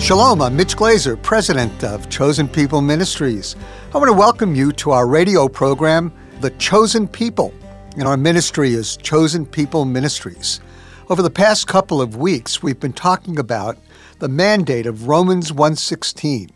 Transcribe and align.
Shalom, 0.00 0.40
I'm 0.40 0.56
Mitch 0.56 0.74
Glaser, 0.74 1.18
president 1.18 1.84
of 1.84 2.08
Chosen 2.08 2.48
People 2.48 2.80
Ministries. 2.80 3.56
I 3.92 3.98
want 3.98 4.08
to 4.08 4.14
welcome 4.14 4.54
you 4.54 4.72
to 4.72 4.92
our 4.92 5.06
radio 5.06 5.48
program, 5.48 6.10
The 6.40 6.50
Chosen 6.52 7.06
People. 7.06 7.52
And 7.96 8.06
our 8.06 8.18
ministry 8.18 8.74
is 8.74 8.98
Chosen 8.98 9.46
People 9.46 9.86
Ministries. 9.86 10.60
Over 11.08 11.22
the 11.22 11.30
past 11.30 11.66
couple 11.66 12.02
of 12.02 12.14
weeks, 12.14 12.62
we've 12.62 12.78
been 12.78 12.92
talking 12.92 13.38
about 13.38 13.78
the 14.18 14.28
mandate 14.28 14.84
of 14.84 15.08
Romans 15.08 15.50
1:16, 15.50 16.50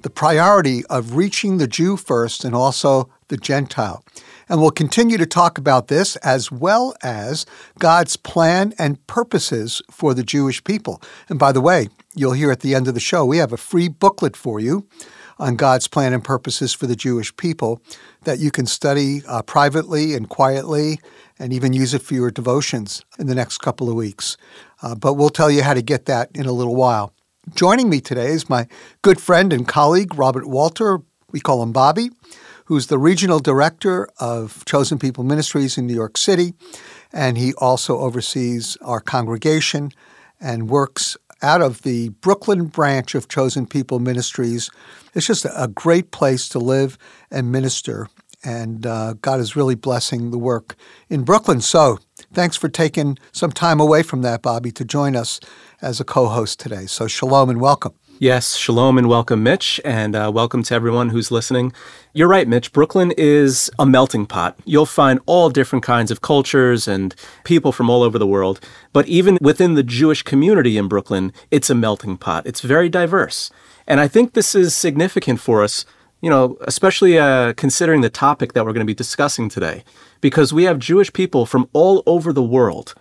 the 0.00 0.08
priority 0.08 0.86
of 0.86 1.14
reaching 1.14 1.58
the 1.58 1.66
Jew 1.66 1.98
first 1.98 2.42
and 2.42 2.54
also 2.54 3.10
the 3.28 3.36
Gentile. 3.36 4.02
And 4.48 4.62
we'll 4.62 4.70
continue 4.70 5.18
to 5.18 5.26
talk 5.26 5.58
about 5.58 5.88
this 5.88 6.16
as 6.16 6.50
well 6.50 6.94
as 7.02 7.44
God's 7.78 8.16
plan 8.16 8.72
and 8.78 9.06
purposes 9.06 9.82
for 9.90 10.14
the 10.14 10.22
Jewish 10.22 10.64
people. 10.64 11.02
And 11.28 11.38
by 11.38 11.52
the 11.52 11.60
way, 11.60 11.90
you'll 12.14 12.32
hear 12.32 12.50
at 12.50 12.60
the 12.60 12.74
end 12.74 12.88
of 12.88 12.94
the 12.94 13.00
show, 13.00 13.26
we 13.26 13.36
have 13.36 13.52
a 13.52 13.58
free 13.58 13.88
booklet 13.88 14.38
for 14.38 14.58
you 14.58 14.86
on 15.38 15.56
God's 15.56 15.88
plan 15.88 16.12
and 16.12 16.24
purposes 16.24 16.72
for 16.72 16.86
the 16.86 16.96
Jewish 16.96 17.36
people 17.36 17.80
that 18.24 18.38
you 18.38 18.50
can 18.50 18.66
study 18.66 19.22
uh, 19.26 19.42
privately 19.42 20.14
and 20.14 20.28
quietly 20.28 21.00
and 21.38 21.52
even 21.52 21.72
use 21.72 21.94
it 21.94 22.02
for 22.02 22.14
your 22.14 22.30
devotions 22.30 23.04
in 23.18 23.26
the 23.26 23.34
next 23.34 23.58
couple 23.58 23.88
of 23.88 23.94
weeks. 23.94 24.36
Uh, 24.82 24.94
but 24.94 25.14
we'll 25.14 25.30
tell 25.30 25.50
you 25.50 25.62
how 25.62 25.74
to 25.74 25.82
get 25.82 26.06
that 26.06 26.30
in 26.34 26.46
a 26.46 26.52
little 26.52 26.74
while. 26.74 27.12
Joining 27.54 27.88
me 27.88 28.00
today 28.00 28.28
is 28.28 28.50
my 28.50 28.66
good 29.02 29.20
friend 29.20 29.52
and 29.52 29.66
colleague, 29.66 30.14
Robert 30.16 30.46
Walter. 30.46 31.00
We 31.30 31.40
call 31.40 31.62
him 31.62 31.72
Bobby, 31.72 32.10
who's 32.66 32.88
the 32.88 32.98
regional 32.98 33.38
director 33.38 34.08
of 34.18 34.64
Chosen 34.66 34.98
People 34.98 35.24
Ministries 35.24 35.78
in 35.78 35.86
New 35.86 35.94
York 35.94 36.16
City. 36.18 36.54
And 37.12 37.38
he 37.38 37.54
also 37.54 37.98
oversees 37.98 38.76
our 38.82 39.00
congregation 39.00 39.92
and 40.40 40.68
works 40.68 41.16
out 41.40 41.62
of 41.62 41.82
the 41.82 42.10
Brooklyn 42.10 42.66
branch 42.66 43.14
of 43.14 43.28
Chosen 43.28 43.66
People 43.66 43.98
Ministries. 43.98 44.70
It's 45.14 45.26
just 45.26 45.44
a 45.44 45.68
great 45.68 46.10
place 46.10 46.48
to 46.50 46.58
live 46.58 46.98
and 47.30 47.50
minister. 47.52 48.08
And 48.44 48.86
uh, 48.86 49.14
God 49.20 49.40
is 49.40 49.56
really 49.56 49.74
blessing 49.74 50.30
the 50.30 50.38
work 50.38 50.76
in 51.08 51.24
Brooklyn. 51.24 51.60
So 51.60 51.98
thanks 52.32 52.56
for 52.56 52.68
taking 52.68 53.18
some 53.32 53.50
time 53.50 53.80
away 53.80 54.02
from 54.02 54.22
that, 54.22 54.42
Bobby, 54.42 54.70
to 54.72 54.84
join 54.84 55.16
us 55.16 55.40
as 55.82 56.00
a 56.00 56.04
co 56.04 56.26
host 56.26 56.60
today. 56.60 56.86
So 56.86 57.06
shalom 57.06 57.50
and 57.50 57.60
welcome. 57.60 57.94
Yes, 58.20 58.56
shalom 58.56 58.98
and 58.98 59.08
welcome, 59.08 59.44
Mitch, 59.44 59.80
and 59.84 60.16
uh, 60.16 60.28
welcome 60.34 60.64
to 60.64 60.74
everyone 60.74 61.10
who's 61.10 61.30
listening. 61.30 61.72
You're 62.12 62.26
right, 62.26 62.48
Mitch. 62.48 62.72
Brooklyn 62.72 63.12
is 63.16 63.70
a 63.78 63.86
melting 63.86 64.26
pot. 64.26 64.58
You'll 64.64 64.86
find 64.86 65.20
all 65.26 65.50
different 65.50 65.84
kinds 65.84 66.10
of 66.10 66.20
cultures 66.20 66.88
and 66.88 67.14
people 67.44 67.70
from 67.70 67.88
all 67.88 68.02
over 68.02 68.18
the 68.18 68.26
world. 68.26 68.58
But 68.92 69.06
even 69.06 69.38
within 69.40 69.74
the 69.74 69.84
Jewish 69.84 70.24
community 70.24 70.76
in 70.76 70.88
Brooklyn, 70.88 71.32
it's 71.52 71.70
a 71.70 71.76
melting 71.76 72.16
pot. 72.16 72.44
It's 72.44 72.60
very 72.60 72.88
diverse. 72.88 73.52
And 73.88 74.00
I 74.00 74.06
think 74.06 74.34
this 74.34 74.54
is 74.54 74.76
significant 74.76 75.40
for 75.40 75.64
us, 75.64 75.86
you 76.20 76.28
know, 76.28 76.58
especially 76.60 77.18
uh, 77.18 77.54
considering 77.54 78.02
the 78.02 78.10
topic 78.10 78.52
that 78.52 78.66
we're 78.66 78.74
going 78.74 78.86
to 78.86 78.90
be 78.90 78.94
discussing 78.94 79.48
today, 79.48 79.82
because 80.20 80.52
we 80.52 80.64
have 80.64 80.78
Jewish 80.78 81.10
people 81.10 81.46
from 81.46 81.70
all 81.72 82.02
over 82.04 82.30
the 82.30 82.42
world 82.42 82.94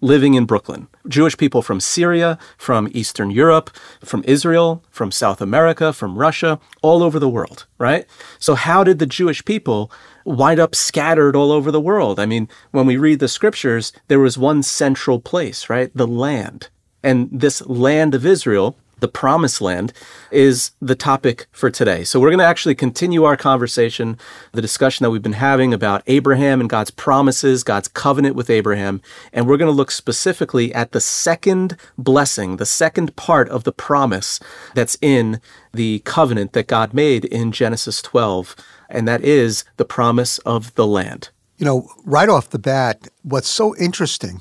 living 0.00 0.34
in 0.34 0.44
Brooklyn. 0.44 0.88
Jewish 1.06 1.36
people 1.36 1.62
from 1.62 1.78
Syria, 1.78 2.38
from 2.58 2.88
Eastern 2.90 3.30
Europe, 3.30 3.70
from 4.04 4.24
Israel, 4.26 4.82
from 4.90 5.12
South 5.12 5.40
America, 5.40 5.92
from 5.92 6.18
Russia, 6.18 6.58
all 6.82 7.04
over 7.04 7.20
the 7.20 7.28
world, 7.28 7.66
right? 7.78 8.04
So, 8.40 8.56
how 8.56 8.82
did 8.82 8.98
the 8.98 9.06
Jewish 9.06 9.44
people 9.44 9.92
wind 10.24 10.58
up 10.58 10.74
scattered 10.74 11.36
all 11.36 11.52
over 11.52 11.70
the 11.70 11.80
world? 11.80 12.18
I 12.18 12.26
mean, 12.26 12.48
when 12.72 12.84
we 12.84 12.96
read 12.96 13.20
the 13.20 13.28
scriptures, 13.28 13.92
there 14.08 14.20
was 14.20 14.36
one 14.36 14.64
central 14.64 15.20
place, 15.20 15.70
right? 15.70 15.90
The 15.94 16.06
land. 16.06 16.68
And 17.02 17.28
this 17.32 17.64
land 17.66 18.12
of 18.14 18.26
Israel 18.26 18.76
the 19.00 19.08
promised 19.08 19.60
land 19.60 19.92
is 20.30 20.72
the 20.80 20.94
topic 20.94 21.46
for 21.50 21.70
today. 21.70 22.02
So 22.04 22.18
we're 22.18 22.30
going 22.30 22.38
to 22.38 22.44
actually 22.44 22.74
continue 22.74 23.24
our 23.24 23.36
conversation, 23.36 24.18
the 24.52 24.62
discussion 24.62 25.04
that 25.04 25.10
we've 25.10 25.22
been 25.22 25.34
having 25.34 25.74
about 25.74 26.02
Abraham 26.06 26.60
and 26.60 26.70
God's 26.70 26.90
promises, 26.90 27.62
God's 27.62 27.88
covenant 27.88 28.36
with 28.36 28.48
Abraham, 28.48 29.02
and 29.32 29.46
we're 29.46 29.58
going 29.58 29.70
to 29.70 29.76
look 29.76 29.90
specifically 29.90 30.74
at 30.74 30.92
the 30.92 31.00
second 31.00 31.76
blessing, 31.98 32.56
the 32.56 32.66
second 32.66 33.14
part 33.16 33.48
of 33.50 33.64
the 33.64 33.72
promise 33.72 34.40
that's 34.74 34.96
in 35.02 35.40
the 35.72 36.00
covenant 36.00 36.52
that 36.54 36.66
God 36.66 36.94
made 36.94 37.26
in 37.26 37.52
Genesis 37.52 38.00
12, 38.00 38.56
and 38.88 39.06
that 39.06 39.22
is 39.22 39.64
the 39.76 39.84
promise 39.84 40.38
of 40.38 40.74
the 40.74 40.86
land. 40.86 41.30
You 41.58 41.66
know, 41.66 41.88
right 42.04 42.28
off 42.28 42.50
the 42.50 42.58
bat, 42.58 43.08
what's 43.22 43.48
so 43.48 43.76
interesting 43.76 44.40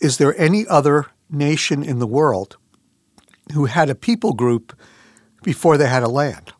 is 0.00 0.16
there 0.16 0.38
any 0.40 0.66
other 0.66 1.06
nation 1.28 1.82
in 1.82 1.98
the 1.98 2.06
world 2.06 2.56
who 3.52 3.66
had 3.66 3.90
a 3.90 3.94
people 3.94 4.32
group 4.32 4.78
before 5.42 5.76
they 5.76 5.88
had 5.88 6.02
a 6.02 6.08
land. 6.08 6.52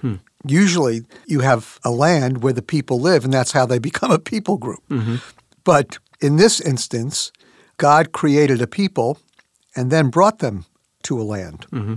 Hmm. 0.00 0.16
Usually, 0.46 1.02
you 1.26 1.40
have 1.40 1.78
a 1.84 1.90
land 1.90 2.42
where 2.42 2.52
the 2.52 2.62
people 2.62 3.00
live, 3.00 3.24
and 3.24 3.32
that's 3.32 3.52
how 3.52 3.66
they 3.66 3.78
become 3.90 4.10
a 4.10 4.18
people 4.18 4.56
group. 4.56 4.82
Mm-hmm. 4.88 5.16
But 5.64 5.98
in 6.20 6.36
this 6.36 6.60
instance, 6.60 7.32
God 7.76 8.12
created 8.12 8.60
a 8.62 8.66
people 8.66 9.18
and 9.76 9.90
then 9.90 10.10
brought 10.10 10.38
them 10.38 10.64
to 11.04 11.20
a 11.20 11.24
land. 11.24 11.66
Mm-hmm. 11.70 11.94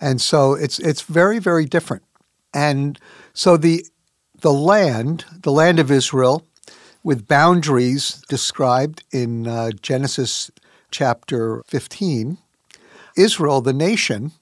And 0.00 0.20
so 0.20 0.54
it's 0.54 0.78
it's 0.78 1.02
very 1.02 1.38
very 1.38 1.64
different. 1.64 2.02
And 2.52 2.98
so 3.32 3.56
the 3.56 3.84
the 4.40 4.52
land, 4.52 5.24
the 5.42 5.52
land 5.52 5.78
of 5.78 5.90
Israel, 5.90 6.46
with 7.02 7.28
boundaries 7.28 8.22
described 8.28 9.04
in 9.12 9.46
uh, 9.46 9.70
Genesis 9.80 10.50
chapter 10.90 11.62
15, 11.66 12.38
Israel, 13.16 13.60
the 13.60 13.72
nation, 13.72 14.32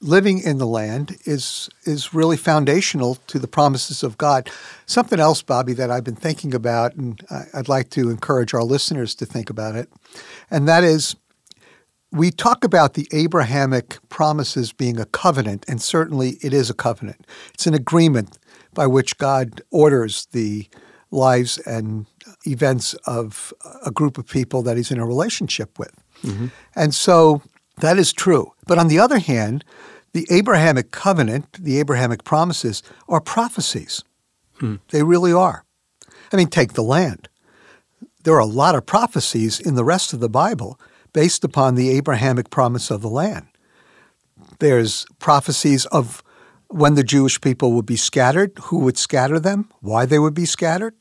living 0.00 0.40
in 0.40 0.58
the 0.58 0.66
land 0.66 1.18
is 1.24 1.68
is 1.84 2.14
really 2.14 2.36
foundational 2.36 3.16
to 3.26 3.38
the 3.38 3.48
promises 3.48 4.02
of 4.02 4.16
God. 4.18 4.50
Something 4.86 5.20
else, 5.20 5.42
Bobby, 5.42 5.74
that 5.74 5.90
I've 5.90 6.04
been 6.04 6.16
thinking 6.16 6.54
about, 6.54 6.94
and 6.94 7.20
I'd 7.54 7.68
like 7.68 7.90
to 7.90 8.10
encourage 8.10 8.54
our 8.54 8.64
listeners 8.64 9.14
to 9.16 9.26
think 9.26 9.50
about 9.50 9.76
it, 9.76 9.90
and 10.50 10.66
that 10.68 10.84
is. 10.84 11.16
We 12.12 12.32
talk 12.32 12.64
about 12.64 12.94
the 12.94 13.06
Abrahamic 13.12 13.96
promises 14.08 14.72
being 14.72 14.98
a 14.98 15.04
covenant, 15.04 15.64
and 15.68 15.80
certainly 15.80 16.38
it 16.42 16.52
is 16.52 16.68
a 16.68 16.74
covenant. 16.74 17.24
It's 17.54 17.68
an 17.68 17.74
agreement 17.74 18.36
by 18.74 18.88
which 18.88 19.16
God 19.16 19.62
orders 19.70 20.26
the 20.32 20.66
lives 21.12 21.58
and 21.58 22.06
events 22.48 22.94
of 23.06 23.52
a 23.86 23.92
group 23.92 24.18
of 24.18 24.26
people 24.26 24.60
that 24.62 24.76
he's 24.76 24.90
in 24.90 24.98
a 24.98 25.06
relationship 25.06 25.78
with. 25.78 25.94
Mm-hmm. 26.22 26.46
And 26.74 26.92
so 26.94 27.42
that 27.78 27.98
is 27.98 28.12
true. 28.12 28.52
But 28.66 28.78
on 28.78 28.88
the 28.88 28.98
other 28.98 29.18
hand, 29.18 29.64
the 30.12 30.26
Abrahamic 30.30 30.90
covenant, 30.90 31.52
the 31.52 31.78
Abrahamic 31.78 32.24
promises, 32.24 32.82
are 33.08 33.20
prophecies. 33.20 34.02
Hmm. 34.54 34.76
They 34.90 35.02
really 35.02 35.32
are. 35.32 35.64
I 36.32 36.36
mean, 36.36 36.48
take 36.48 36.74
the 36.74 36.82
land. 36.82 37.28
There 38.24 38.34
are 38.34 38.40
a 38.40 38.46
lot 38.46 38.74
of 38.74 38.86
prophecies 38.86 39.58
in 39.58 39.74
the 39.74 39.84
rest 39.84 40.12
of 40.12 40.20
the 40.20 40.28
Bible 40.28 40.78
based 41.12 41.44
upon 41.44 41.74
the 41.74 41.90
Abrahamic 41.90 42.50
promise 42.50 42.90
of 42.90 43.02
the 43.02 43.08
land. 43.08 43.46
There's 44.58 45.06
prophecies 45.18 45.86
of 45.86 46.22
when 46.68 46.94
the 46.94 47.02
Jewish 47.02 47.40
people 47.40 47.72
would 47.72 47.86
be 47.86 47.96
scattered, 47.96 48.52
who 48.64 48.78
would 48.80 48.98
scatter 48.98 49.40
them, 49.40 49.68
why 49.80 50.06
they 50.06 50.18
would 50.18 50.34
be 50.34 50.44
scattered. 50.44 50.94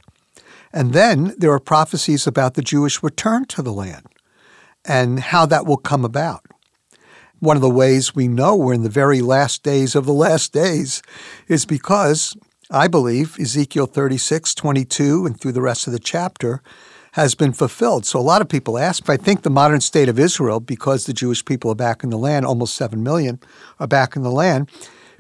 And 0.74 0.94
then 0.94 1.36
there 1.38 1.52
are 1.52 1.60
prophecies 1.60 2.26
about 2.26 2.54
the 2.54 2.62
Jewish 2.62 3.04
return 3.04 3.46
to 3.46 3.62
the 3.62 3.74
land 3.74 4.08
and 4.86 5.20
how 5.20 5.46
that 5.48 5.66
will 5.66 5.78
come 5.78 6.06
about. 6.06 6.46
One 7.40 7.56
of 7.56 7.62
the 7.62 7.70
ways 7.70 8.14
we 8.14 8.28
know 8.28 8.56
we're 8.56 8.74
in 8.74 8.84
the 8.84 8.90
very 8.90 9.22
last 9.22 9.64
days 9.64 9.96
of 9.96 10.06
the 10.06 10.14
last 10.14 10.52
days 10.52 11.02
is 11.48 11.66
because 11.66 12.36
I 12.70 12.88
believe 12.88 13.40
Ezekiel 13.40 13.88
36, 13.88 14.54
22, 14.54 15.26
and 15.26 15.40
through 15.40 15.54
the 15.54 15.62
rest 15.62 15.88
of 15.88 15.94
the 15.94 16.00
chapter 16.00 16.62
has 17.14 17.36
been 17.36 17.54
fulfilled. 17.54 18.06
So 18.06 18.20
a 18.20 18.22
lot 18.22 18.42
of 18.42 18.50
people 18.50 18.78
ask, 18.78 19.10
I 19.10 19.18
think 19.18 19.42
the 19.42 19.50
modern 19.50 19.82
state 19.82 20.10
of 20.10 20.20
Israel, 20.20 20.60
because 20.60 21.06
the 21.06 21.14
Jewish 21.14 21.44
people 21.44 21.72
are 21.72 21.76
back 21.76 22.04
in 22.04 22.10
the 22.10 22.18
land, 22.18 22.46
almost 22.46 22.76
7 22.76 23.02
million 23.02 23.40
are 23.80 23.88
back 23.88 24.16
in 24.16 24.22
the 24.22 24.32
land, 24.32 24.70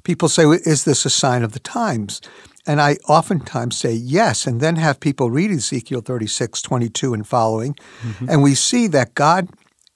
people 0.04 0.30
say, 0.30 0.44
is 0.44 0.86
this 0.86 1.06
a 1.06 1.10
sign 1.10 1.42
of 1.42 1.54
the 1.54 1.60
times? 1.60 2.22
And 2.68 2.80
I 2.80 2.98
oftentimes 3.07 3.77
say 3.77 3.94
yes, 3.94 4.45
and 4.45 4.62
then 4.62 4.75
have 4.75 5.00
people 5.00 5.31
read 5.31 5.50
Ezekiel 5.50 6.01
36, 6.01 6.62
22 6.62 7.13
and 7.13 7.25
following, 7.25 7.74
mm-hmm. 8.01 8.30
and 8.30 8.44
we 8.44 8.54
see 8.54 8.88
that 8.88 9.15
God 9.15 9.50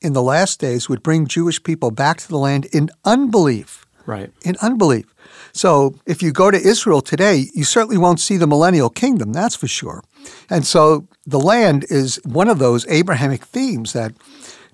in 0.04 0.14
the 0.14 0.22
last 0.22 0.60
days 0.60 0.90
would 0.90 1.02
bring 1.02 1.28
Jewish 1.28 1.62
people 1.64 1.92
back 1.92 2.18
to 2.18 2.28
the 2.28 2.38
land 2.38 2.66
in 2.66 2.90
unbelief. 3.06 3.86
Right. 4.06 4.32
In 4.44 4.56
unbelief. 4.62 5.06
So 5.54 5.96
if 6.06 6.22
you 6.22 6.32
go 6.32 6.52
to 6.52 6.58
Israel 6.58 7.02
today, 7.02 7.46
you 7.54 7.64
certainly 7.64 7.98
won't 7.98 8.20
see 8.20 8.38
the 8.38 8.48
millennial 8.48 8.90
kingdom, 8.90 9.32
that's 9.32 9.56
for 9.56 9.68
sure. 9.68 10.04
And 10.50 10.66
so 10.66 11.08
the 11.26 11.40
land 11.40 11.86
is 11.90 12.20
one 12.26 12.50
of 12.50 12.60
those 12.60 12.88
Abrahamic 12.88 13.46
themes 13.46 13.94
that 13.94 14.14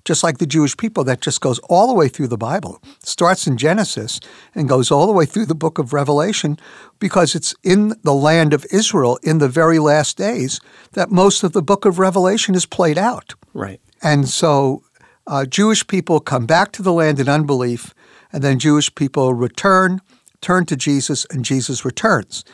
just 0.04 0.22
like 0.22 0.38
the 0.38 0.46
Jewish 0.46 0.76
people, 0.76 1.04
that 1.04 1.20
just 1.20 1.40
goes 1.40 1.58
all 1.60 1.86
the 1.86 1.94
way 1.94 2.08
through 2.08 2.28
the 2.28 2.38
Bible. 2.38 2.82
Starts 3.04 3.46
in 3.46 3.56
Genesis 3.56 4.20
and 4.54 4.68
goes 4.68 4.90
all 4.90 5.06
the 5.06 5.12
way 5.12 5.26
through 5.26 5.46
the 5.46 5.54
book 5.54 5.78
of 5.78 5.92
Revelation 5.92 6.58
because 6.98 7.34
it's 7.34 7.54
in 7.62 7.94
the 8.02 8.14
land 8.14 8.54
of 8.54 8.66
Israel 8.70 9.18
in 9.22 9.38
the 9.38 9.48
very 9.48 9.78
last 9.78 10.16
days 10.16 10.60
that 10.92 11.10
most 11.10 11.42
of 11.42 11.52
the 11.52 11.62
book 11.62 11.84
of 11.84 11.98
Revelation 11.98 12.54
is 12.54 12.66
played 12.66 12.98
out. 12.98 13.34
Right. 13.52 13.80
And 14.02 14.28
so 14.28 14.82
uh, 15.30 15.46
Jewish 15.46 15.86
people 15.86 16.18
come 16.18 16.44
back 16.44 16.72
to 16.72 16.82
the 16.82 16.92
land 16.92 17.20
in 17.20 17.28
unbelief, 17.28 17.94
and 18.32 18.42
then 18.42 18.58
Jewish 18.58 18.92
people 18.96 19.32
return, 19.32 20.00
turn 20.40 20.66
to 20.66 20.76
Jesus, 20.76 21.24
and 21.30 21.44
Jesus 21.44 21.84
returns. 21.84 22.44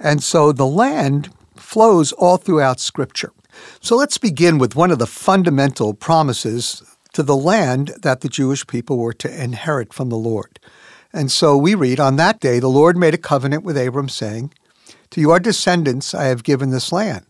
And 0.00 0.20
so 0.20 0.50
the 0.50 0.66
land 0.66 1.30
flows 1.54 2.10
all 2.10 2.36
throughout 2.36 2.80
Scripture. 2.80 3.32
So 3.80 3.94
let's 3.94 4.18
begin 4.18 4.58
with 4.58 4.74
one 4.74 4.90
of 4.90 4.98
the 4.98 5.06
fundamental 5.06 5.94
promises 5.94 6.82
to 7.12 7.22
the 7.22 7.36
land 7.36 7.92
that 8.02 8.22
the 8.22 8.28
Jewish 8.28 8.66
people 8.66 8.98
were 8.98 9.12
to 9.12 9.42
inherit 9.42 9.94
from 9.94 10.08
the 10.08 10.16
Lord. 10.16 10.58
And 11.12 11.30
so 11.30 11.56
we 11.56 11.76
read, 11.76 12.00
On 12.00 12.16
that 12.16 12.40
day, 12.40 12.58
the 12.58 12.66
Lord 12.66 12.96
made 12.96 13.14
a 13.14 13.18
covenant 13.18 13.62
with 13.62 13.78
Abram, 13.78 14.08
saying, 14.08 14.52
To 15.10 15.20
your 15.20 15.38
descendants 15.38 16.12
I 16.12 16.24
have 16.24 16.42
given 16.42 16.70
this 16.70 16.90
land, 16.90 17.26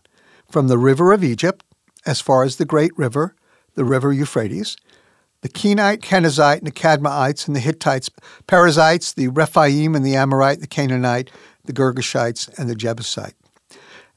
from 0.49 0.67
the 0.67 0.79
river 0.79 1.13
of 1.13 1.23
Egypt, 1.23 1.63
as 2.07 2.21
far 2.21 2.43
as 2.43 2.55
the 2.55 2.65
great 2.65 2.97
river, 2.97 3.35
the 3.75 3.85
river 3.85 4.11
Euphrates, 4.11 4.75
the 5.45 5.49
Kenite, 5.49 6.01
Kenizzite, 6.01 6.57
and 6.57 6.65
the 6.65 6.71
Cadmonites, 6.71 7.45
and 7.45 7.55
the 7.55 7.59
Hittites, 7.59 8.09
Perizzites, 8.47 9.13
the 9.13 9.27
Rephaim, 9.27 9.93
and 9.93 10.03
the 10.03 10.15
Amorite, 10.15 10.59
the 10.59 10.65
Canaanite, 10.65 11.29
the 11.65 11.71
Girgashites, 11.71 12.49
and 12.57 12.67
the 12.67 12.73
Jebusite. 12.73 13.35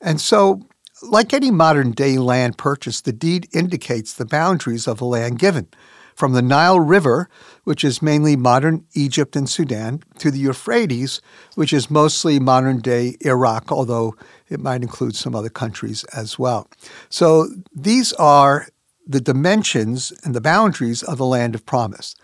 And 0.00 0.22
so 0.22 0.66
like 1.02 1.34
any 1.34 1.50
modern 1.50 1.90
day 1.90 2.16
land 2.16 2.56
purchase, 2.56 3.02
the 3.02 3.12
deed 3.12 3.46
indicates 3.52 4.14
the 4.14 4.25
boundaries 4.25 4.88
of 4.88 5.00
the 5.00 5.04
land 5.04 5.38
given. 5.38 5.69
From 6.14 6.32
the 6.32 6.40
Nile 6.40 6.80
River, 6.80 7.28
which 7.64 7.84
is 7.84 8.00
mainly 8.00 8.34
modern 8.34 8.86
Egypt 8.94 9.36
and 9.36 9.50
Sudan, 9.50 10.02
to 10.20 10.30
the 10.30 10.38
Euphrates, 10.38 11.20
which 11.56 11.75
is 11.75 11.90
mostly 11.90 12.40
modern 12.40 12.78
day 12.78 13.19
Iraq, 13.20 13.70
although 13.70 14.16
it 14.48 14.60
might 14.60 14.80
include 14.80 15.14
some 15.14 15.34
other 15.34 15.50
countries 15.50 16.04
as 16.04 16.38
well. 16.38 16.70
So 17.10 17.48
these 17.75 18.14
are 18.14 18.69
the 19.08 19.20
dimensions 19.20 20.12
and 20.22 20.34
the 20.34 20.40
boundaries 20.40 21.02
of 21.02 21.19
the 21.19 21.26
land 21.26 21.55
of 21.55 21.64
promise. 21.64 22.14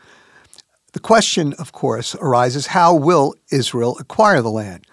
The 0.92 1.00
question, 1.00 1.54
of 1.54 1.72
course, 1.72 2.14
arises 2.16 2.68
how 2.68 2.94
will 2.94 3.34
Israel 3.50 3.96
acquire 3.98 4.42
the 4.42 4.50
land? 4.50 4.86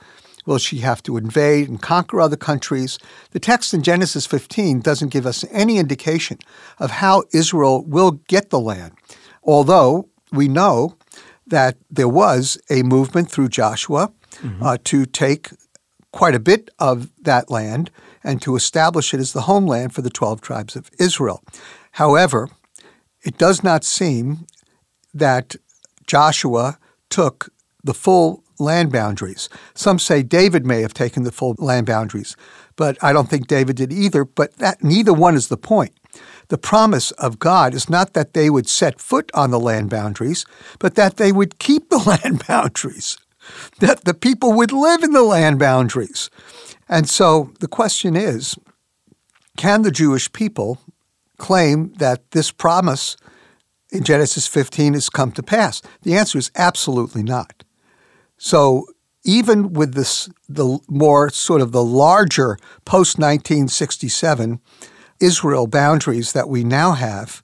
Will 0.45 0.57
she 0.57 0.79
have 0.79 1.03
to 1.03 1.17
invade 1.17 1.69
and 1.69 1.79
conquer 1.79 2.19
other 2.19 2.38
countries? 2.38 2.97
The 3.31 3.39
text 3.39 3.73
in 3.73 3.83
Genesis 3.83 4.25
15 4.25 4.79
doesn't 4.79 5.09
give 5.09 5.27
us 5.27 5.45
any 5.51 5.77
indication 5.77 6.39
of 6.79 6.89
how 6.89 7.23
Israel 7.31 7.85
will 7.85 8.11
get 8.11 8.49
the 8.49 8.59
land, 8.59 8.94
although 9.44 10.09
we 10.31 10.47
know 10.47 10.95
that 11.45 11.77
there 11.91 12.07
was 12.07 12.57
a 12.69 12.81
movement 12.81 13.29
through 13.29 13.49
Joshua 13.49 14.11
mm-hmm. 14.37 14.63
uh, 14.63 14.77
to 14.85 15.05
take 15.05 15.49
quite 16.11 16.33
a 16.33 16.39
bit 16.39 16.69
of 16.79 17.09
that 17.21 17.51
land 17.51 17.91
and 18.23 18.41
to 18.41 18.55
establish 18.55 19.13
it 19.13 19.19
as 19.19 19.33
the 19.33 19.41
homeland 19.41 19.94
for 19.94 20.01
the 20.01 20.09
12 20.09 20.41
tribes 20.41 20.75
of 20.75 20.89
Israel. 20.99 21.44
However, 21.91 22.49
it 23.23 23.38
does 23.38 23.63
not 23.63 23.83
seem 23.83 24.47
that 25.13 25.55
Joshua 26.07 26.79
took 27.09 27.49
the 27.83 27.93
full 27.93 28.43
land 28.59 28.91
boundaries. 28.91 29.49
Some 29.73 29.99
say 29.99 30.23
David 30.23 30.65
may 30.65 30.81
have 30.81 30.93
taken 30.93 31.23
the 31.23 31.31
full 31.31 31.55
land 31.57 31.88
boundaries, 31.88 32.35
but 32.75 32.97
I 33.03 33.11
don't 33.11 33.29
think 33.29 33.47
David 33.47 33.75
did 33.75 33.91
either. 33.91 34.23
But 34.23 34.57
that 34.57 34.83
neither 34.83 35.13
one 35.13 35.35
is 35.35 35.47
the 35.47 35.57
point. 35.57 35.93
The 36.49 36.57
promise 36.57 37.11
of 37.11 37.39
God 37.39 37.73
is 37.73 37.89
not 37.89 38.13
that 38.13 38.33
they 38.33 38.49
would 38.49 38.67
set 38.67 38.99
foot 38.99 39.31
on 39.33 39.51
the 39.51 39.59
land 39.59 39.89
boundaries, 39.89 40.45
but 40.79 40.95
that 40.95 41.17
they 41.17 41.31
would 41.31 41.59
keep 41.59 41.89
the 41.89 41.97
land 42.23 42.44
boundaries, 42.47 43.17
that 43.79 44.05
the 44.05 44.13
people 44.13 44.53
would 44.53 44.71
live 44.71 45.03
in 45.03 45.11
the 45.11 45.23
land 45.23 45.59
boundaries. 45.59 46.29
And 46.89 47.09
so 47.09 47.53
the 47.59 47.67
question 47.67 48.15
is 48.15 48.55
can 49.57 49.81
the 49.81 49.91
Jewish 49.91 50.31
people 50.31 50.79
claim 51.41 51.93
that 51.97 52.31
this 52.31 52.51
promise 52.51 53.17
in 53.91 54.03
Genesis 54.03 54.47
15 54.47 54.93
has 54.93 55.09
come 55.09 55.31
to 55.33 55.43
pass? 55.43 55.81
The 56.03 56.15
answer 56.15 56.38
is 56.38 56.51
absolutely 56.55 57.23
not. 57.23 57.63
So 58.38 58.85
even 59.23 59.73
with 59.73 59.93
this, 59.93 60.29
the 60.47 60.79
more 60.88 61.29
sort 61.29 61.61
of 61.61 61.71
the 61.71 61.83
larger 61.83 62.57
post 62.85 63.17
1967 63.19 64.61
Israel 65.19 65.67
boundaries 65.67 66.33
that 66.33 66.49
we 66.49 66.63
now 66.63 66.93
have, 66.93 67.44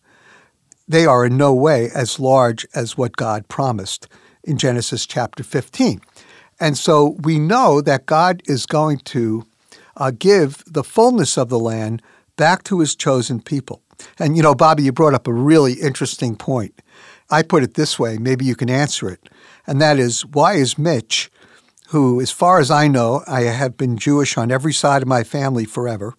they 0.88 1.06
are 1.06 1.26
in 1.26 1.38
no 1.38 1.54
way 1.54 1.90
as 1.94 2.20
large 2.20 2.66
as 2.74 2.98
what 2.98 3.18
God 3.18 3.48
promised 3.48 4.08
in 4.44 4.58
Genesis 4.58 5.06
chapter 5.06 5.44
15. 5.44 6.02
And 6.60 6.78
so 6.78 7.18
we 7.22 7.38
know 7.38 7.82
that 7.82 8.06
God 8.06 8.42
is 8.46 8.66
going 8.66 9.00
to 9.00 9.46
uh, 9.96 10.12
give 10.18 10.64
the 10.66 10.84
fullness 10.84 11.38
of 11.38 11.50
the 11.50 11.60
land 11.60 12.02
back 12.36 12.64
to 12.64 12.80
his 12.80 12.96
chosen 12.96 13.42
people. 13.42 13.82
And, 14.20 14.38
you 14.38 14.44
know, 14.44 14.56
Bobby, 14.56 14.84
you 14.84 14.92
brought 14.92 15.14
up 15.14 15.28
a 15.28 15.34
really 15.34 15.74
interesting 15.74 16.36
point. 16.36 16.82
I 17.30 17.44
put 17.44 17.64
it 17.64 17.74
this 17.74 18.00
way, 18.00 18.18
maybe 18.18 18.46
you 18.46 18.56
can 18.56 18.70
answer 18.70 19.10
it 19.10 19.30
and 19.68 19.82
that 19.82 20.00
is 20.00 20.26
why 20.26 20.54
is 20.54 20.78
Mitch, 20.78 21.30
who, 21.90 22.20
as 22.22 22.32
far 22.32 22.60
as 22.60 22.72
I 22.72 22.88
know, 22.88 23.24
I 23.28 23.42
have 23.42 23.78
been 23.78 23.98
Jewish 23.98 24.38
on 24.38 24.52
every 24.52 24.74
side 24.74 25.02
of 25.02 25.08
my 25.08 25.24
family 25.24 25.66
forever, 25.66 26.16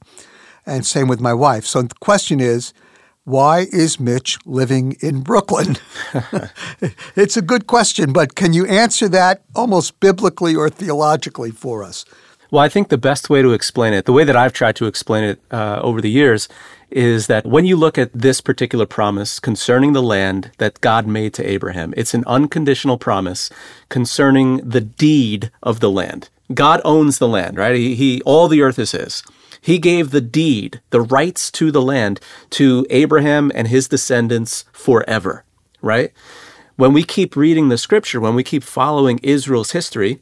and 0.66 0.86
same 0.86 1.08
with 1.08 1.20
my 1.20 1.32
wife. 1.32 1.64
So 1.64 1.82
the 1.82 1.94
question 2.00 2.40
is, 2.40 2.72
why 3.24 3.66
is 3.72 3.98
Mitch 3.98 4.38
living 4.46 4.96
in 5.00 5.20
Brooklyn? 5.20 5.76
it's 7.16 7.36
a 7.36 7.42
good 7.42 7.66
question, 7.66 8.12
but 8.12 8.34
can 8.34 8.52
you 8.52 8.66
answer 8.66 9.08
that 9.08 9.42
almost 9.54 10.00
biblically 10.00 10.54
or 10.54 10.70
theologically 10.70 11.50
for 11.50 11.82
us? 11.82 12.04
Well, 12.50 12.62
I 12.62 12.70
think 12.70 12.88
the 12.88 12.96
best 12.96 13.28
way 13.28 13.42
to 13.42 13.52
explain 13.52 13.92
it, 13.92 14.06
the 14.06 14.12
way 14.12 14.24
that 14.24 14.36
I've 14.36 14.54
tried 14.54 14.76
to 14.76 14.86
explain 14.86 15.24
it 15.24 15.40
uh, 15.50 15.80
over 15.82 16.00
the 16.00 16.10
years, 16.10 16.48
is 16.90 17.26
that 17.26 17.46
when 17.46 17.64
you 17.64 17.76
look 17.76 17.98
at 17.98 18.12
this 18.12 18.40
particular 18.40 18.86
promise 18.86 19.38
concerning 19.40 19.92
the 19.92 20.02
land 20.02 20.50
that 20.58 20.80
God 20.80 21.06
made 21.06 21.34
to 21.34 21.48
Abraham, 21.48 21.92
it's 21.96 22.14
an 22.14 22.24
unconditional 22.26 22.98
promise 22.98 23.50
concerning 23.88 24.56
the 24.68 24.80
deed 24.80 25.50
of 25.62 25.80
the 25.80 25.90
land. 25.90 26.30
God 26.54 26.80
owns 26.84 27.18
the 27.18 27.28
land, 27.28 27.58
right? 27.58 27.76
He, 27.76 27.94
he 27.94 28.22
all 28.22 28.48
the 28.48 28.62
earth 28.62 28.78
is 28.78 28.92
his. 28.92 29.22
He 29.60 29.78
gave 29.78 30.10
the 30.10 30.20
deed, 30.20 30.80
the 30.90 31.00
rights 31.00 31.50
to 31.52 31.70
the 31.70 31.82
land 31.82 32.20
to 32.50 32.86
Abraham 32.90 33.50
and 33.54 33.68
his 33.68 33.88
descendants 33.88 34.64
forever, 34.72 35.44
right? 35.82 36.12
When 36.76 36.92
we 36.92 37.02
keep 37.02 37.36
reading 37.36 37.68
the 37.68 37.76
scripture, 37.76 38.20
when 38.20 38.34
we 38.34 38.44
keep 38.44 38.62
following 38.62 39.18
Israel's 39.22 39.72
history, 39.72 40.20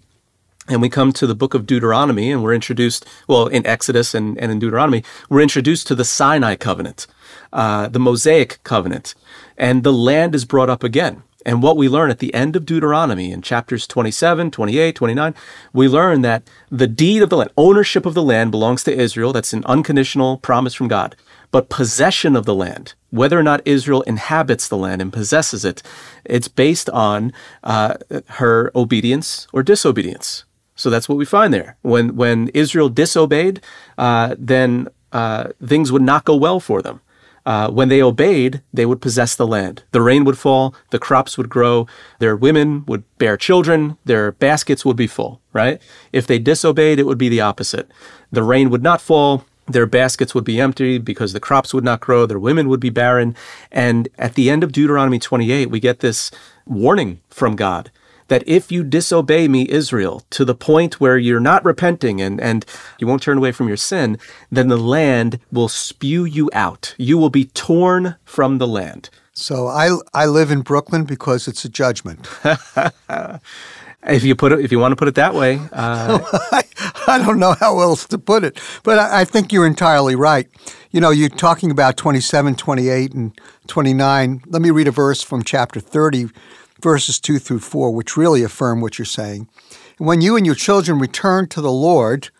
and 0.68 0.82
we 0.82 0.88
come 0.88 1.12
to 1.12 1.26
the 1.26 1.34
book 1.34 1.54
of 1.54 1.66
Deuteronomy 1.66 2.30
and 2.30 2.42
we're 2.42 2.54
introduced, 2.54 3.06
well, 3.28 3.46
in 3.46 3.66
Exodus 3.66 4.14
and, 4.14 4.38
and 4.38 4.50
in 4.50 4.58
Deuteronomy, 4.58 5.04
we're 5.28 5.40
introduced 5.40 5.86
to 5.88 5.94
the 5.94 6.04
Sinai 6.04 6.56
covenant, 6.56 7.06
uh, 7.52 7.88
the 7.88 7.98
Mosaic 7.98 8.62
covenant, 8.64 9.14
and 9.56 9.82
the 9.82 9.92
land 9.92 10.34
is 10.34 10.44
brought 10.44 10.70
up 10.70 10.82
again. 10.82 11.22
And 11.46 11.62
what 11.62 11.76
we 11.76 11.88
learn 11.88 12.10
at 12.10 12.18
the 12.18 12.34
end 12.34 12.56
of 12.56 12.66
Deuteronomy 12.66 13.30
in 13.30 13.40
chapters 13.40 13.86
27, 13.86 14.50
28, 14.50 14.96
29, 14.96 15.34
we 15.72 15.86
learn 15.86 16.22
that 16.22 16.42
the 16.72 16.88
deed 16.88 17.22
of 17.22 17.30
the 17.30 17.36
land, 17.36 17.52
ownership 17.56 18.04
of 18.04 18.14
the 18.14 18.22
land 18.22 18.50
belongs 18.50 18.82
to 18.82 18.92
Israel. 18.92 19.32
That's 19.32 19.52
an 19.52 19.64
unconditional 19.64 20.38
promise 20.38 20.74
from 20.74 20.88
God. 20.88 21.14
But 21.52 21.68
possession 21.68 22.34
of 22.34 22.46
the 22.46 22.54
land, 22.54 22.94
whether 23.10 23.38
or 23.38 23.44
not 23.44 23.62
Israel 23.64 24.02
inhabits 24.02 24.66
the 24.66 24.76
land 24.76 25.00
and 25.00 25.12
possesses 25.12 25.64
it, 25.64 25.84
it's 26.24 26.48
based 26.48 26.90
on 26.90 27.32
uh, 27.62 27.94
her 28.30 28.72
obedience 28.74 29.46
or 29.52 29.62
disobedience. 29.62 30.45
So 30.76 30.90
that's 30.90 31.08
what 31.08 31.18
we 31.18 31.24
find 31.24 31.52
there. 31.52 31.76
When 31.82 32.16
when 32.16 32.48
Israel 32.48 32.88
disobeyed, 32.88 33.60
uh, 33.98 34.36
then 34.38 34.88
uh, 35.12 35.48
things 35.64 35.90
would 35.90 36.02
not 36.02 36.24
go 36.24 36.36
well 36.36 36.60
for 36.60 36.82
them. 36.82 37.00
Uh, 37.46 37.70
when 37.70 37.88
they 37.88 38.02
obeyed, 38.02 38.60
they 38.74 38.84
would 38.84 39.00
possess 39.00 39.36
the 39.36 39.46
land. 39.46 39.84
The 39.92 40.02
rain 40.02 40.24
would 40.24 40.36
fall, 40.36 40.74
the 40.90 40.98
crops 40.98 41.38
would 41.38 41.48
grow, 41.48 41.86
their 42.18 42.34
women 42.34 42.84
would 42.86 43.04
bear 43.18 43.36
children, 43.36 43.96
their 44.04 44.32
baskets 44.32 44.84
would 44.84 44.96
be 44.96 45.06
full, 45.06 45.40
right? 45.52 45.80
If 46.12 46.26
they 46.26 46.40
disobeyed, 46.40 46.98
it 46.98 47.06
would 47.06 47.18
be 47.18 47.28
the 47.28 47.40
opposite. 47.40 47.88
The 48.32 48.42
rain 48.42 48.68
would 48.70 48.82
not 48.82 49.00
fall, 49.00 49.44
their 49.66 49.86
baskets 49.86 50.34
would 50.34 50.42
be 50.42 50.60
empty 50.60 50.98
because 50.98 51.32
the 51.32 51.40
crops 51.40 51.72
would 51.72 51.84
not 51.84 52.00
grow, 52.00 52.26
their 52.26 52.38
women 52.40 52.68
would 52.68 52.80
be 52.80 52.90
barren. 52.90 53.36
And 53.70 54.08
at 54.18 54.34
the 54.34 54.50
end 54.50 54.64
of 54.64 54.72
Deuteronomy 54.72 55.20
28, 55.20 55.70
we 55.70 55.78
get 55.78 56.00
this 56.00 56.32
warning 56.66 57.20
from 57.30 57.54
God 57.54 57.92
that 58.28 58.46
if 58.46 58.72
you 58.72 58.82
disobey 58.84 59.48
me, 59.48 59.68
Israel, 59.68 60.22
to 60.30 60.44
the 60.44 60.54
point 60.54 61.00
where 61.00 61.18
you're 61.18 61.40
not 61.40 61.64
repenting 61.64 62.20
and, 62.20 62.40
and 62.40 62.64
you 62.98 63.06
won't 63.06 63.22
turn 63.22 63.38
away 63.38 63.52
from 63.52 63.68
your 63.68 63.76
sin, 63.76 64.18
then 64.50 64.68
the 64.68 64.76
land 64.76 65.38
will 65.52 65.68
spew 65.68 66.24
you 66.24 66.50
out. 66.52 66.94
You 66.98 67.18
will 67.18 67.30
be 67.30 67.46
torn 67.46 68.16
from 68.24 68.58
the 68.58 68.66
land. 68.66 69.10
So 69.32 69.66
I 69.66 69.94
I 70.14 70.24
live 70.24 70.50
in 70.50 70.62
Brooklyn 70.62 71.04
because 71.04 71.46
it's 71.46 71.62
a 71.64 71.68
judgment. 71.68 72.26
if 74.06 74.24
you 74.24 74.34
put 74.34 74.52
it, 74.52 74.60
if 74.60 74.72
you 74.72 74.78
want 74.78 74.92
to 74.92 74.96
put 74.96 75.08
it 75.08 75.14
that 75.16 75.34
way, 75.34 75.60
uh... 75.72 76.18
I, 76.52 76.62
I, 77.06 77.18
don't 77.18 77.38
know 77.38 77.54
how 77.60 77.80
else 77.80 78.06
to 78.08 78.18
put 78.18 78.44
it, 78.44 78.58
but 78.82 78.98
I, 78.98 79.20
I, 79.20 79.24
think 79.24 79.52
you're 79.52 79.66
entirely 79.66 80.14
right. 80.14 80.48
You 80.90 81.00
know, 81.00 81.10
you're 81.10 81.28
talking 81.28 81.70
about 81.70 81.98
27, 81.98 82.54
28, 82.54 83.12
and 83.12 83.38
29. 83.66 84.42
Let 84.46 84.62
me 84.62 84.70
read 84.70 84.88
a 84.88 84.90
verse 84.90 85.22
from 85.22 85.42
chapter 85.42 85.80
30, 85.80 86.28
verses 86.82 87.20
2 87.20 87.38
through 87.38 87.60
4, 87.60 87.90
which 87.92 88.16
really 88.16 88.42
affirm 88.42 88.80
what 88.80 88.98
you're 88.98 89.06
saying. 89.06 89.48
When 89.98 90.20
you 90.20 90.36
and 90.36 90.44
your 90.44 90.54
children 90.54 90.98
return 90.98 91.48
to 91.48 91.60
the 91.60 91.72
Lord, 91.72 92.30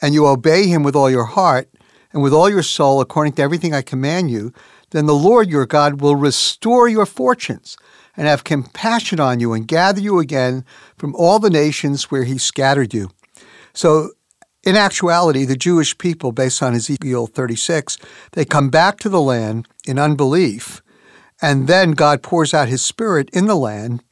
and 0.00 0.14
you 0.14 0.26
obey 0.26 0.66
Him 0.66 0.82
with 0.82 0.96
all 0.96 1.10
your 1.10 1.24
heart 1.24 1.68
and 2.12 2.22
with 2.22 2.32
all 2.32 2.50
your 2.50 2.62
soul, 2.62 3.00
according 3.00 3.34
to 3.34 3.42
everything 3.42 3.74
I 3.74 3.82
command 3.82 4.30
you, 4.30 4.52
then 4.90 5.06
the 5.06 5.14
Lord 5.14 5.48
your 5.48 5.66
God 5.66 6.00
will 6.00 6.16
restore 6.16 6.88
your 6.88 7.06
fortunes 7.06 7.76
and 8.16 8.26
have 8.26 8.44
compassion 8.44 9.20
on 9.20 9.40
you 9.40 9.52
and 9.52 9.68
gather 9.68 10.00
you 10.00 10.18
again 10.18 10.64
from 10.96 11.14
all 11.14 11.38
the 11.38 11.50
nations 11.50 12.10
where 12.10 12.24
he 12.24 12.38
scattered 12.38 12.92
you. 12.92 13.10
So, 13.72 14.10
in 14.62 14.76
actuality, 14.76 15.46
the 15.46 15.56
Jewish 15.56 15.96
people, 15.96 16.32
based 16.32 16.62
on 16.62 16.74
Ezekiel 16.74 17.26
36, 17.26 17.96
they 18.32 18.44
come 18.44 18.68
back 18.68 18.98
to 18.98 19.08
the 19.08 19.20
land 19.20 19.66
in 19.86 19.98
unbelief, 19.98 20.82
and 21.42 21.66
then 21.66 21.92
God 21.92 22.22
pours 22.22 22.52
out 22.54 22.68
his 22.68 22.82
spirit 22.82 23.30
in 23.32 23.46
the 23.46 23.56
land, 23.56 24.02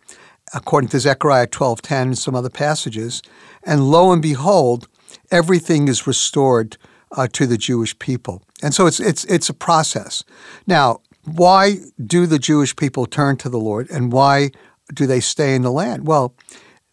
according 0.55 0.89
to 0.91 1.01
Zechariah 1.01 1.47
12:10 1.47 2.03
and 2.03 2.19
some 2.19 2.35
other 2.35 2.51
passages, 2.51 3.23
and 3.63 3.91
lo 3.91 4.13
and 4.13 4.23
behold, 4.23 4.89
everything 5.31 5.89
is 5.89 6.07
restored 6.07 6.77
uh, 7.13 7.29
to 7.33 7.47
the 7.47 7.59
Jewish 7.59 7.99
people. 7.99 8.43
And 8.63 8.75
so 8.75 8.87
it's 8.87 9.01
it's 9.01 9.25
it's 9.25 9.49
a 9.49 9.55
process. 9.55 10.25
Now, 10.67 11.01
why 11.25 11.79
do 12.05 12.27
the 12.27 12.39
Jewish 12.39 12.75
people 12.75 13.07
turn 13.07 13.37
to 13.39 13.49
the 13.49 13.59
Lord 13.59 13.91
and 13.91 14.13
why 14.13 14.51
do 14.93 15.07
they 15.07 15.21
stay 15.21 15.55
in 15.55 15.63
the 15.63 15.73
land? 15.73 16.07
Well, 16.07 16.35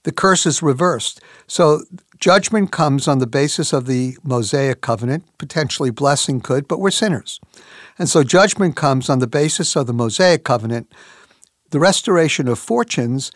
the 0.03 0.11
curse 0.11 0.45
is 0.45 0.61
reversed. 0.61 1.21
So 1.47 1.81
judgment 2.19 2.71
comes 2.71 3.07
on 3.07 3.19
the 3.19 3.27
basis 3.27 3.73
of 3.73 3.85
the 3.85 4.17
Mosaic 4.23 4.81
covenant, 4.81 5.25
potentially 5.37 5.89
blessing 5.89 6.41
could, 6.41 6.67
but 6.67 6.79
we're 6.79 6.91
sinners. 6.91 7.39
And 7.97 8.09
so 8.09 8.23
judgment 8.23 8.75
comes 8.75 9.09
on 9.09 9.19
the 9.19 9.27
basis 9.27 9.75
of 9.75 9.87
the 9.87 9.93
Mosaic 9.93 10.43
covenant, 10.43 10.91
the 11.71 11.79
restoration 11.79 12.47
of 12.47 12.59
fortunes 12.59 13.31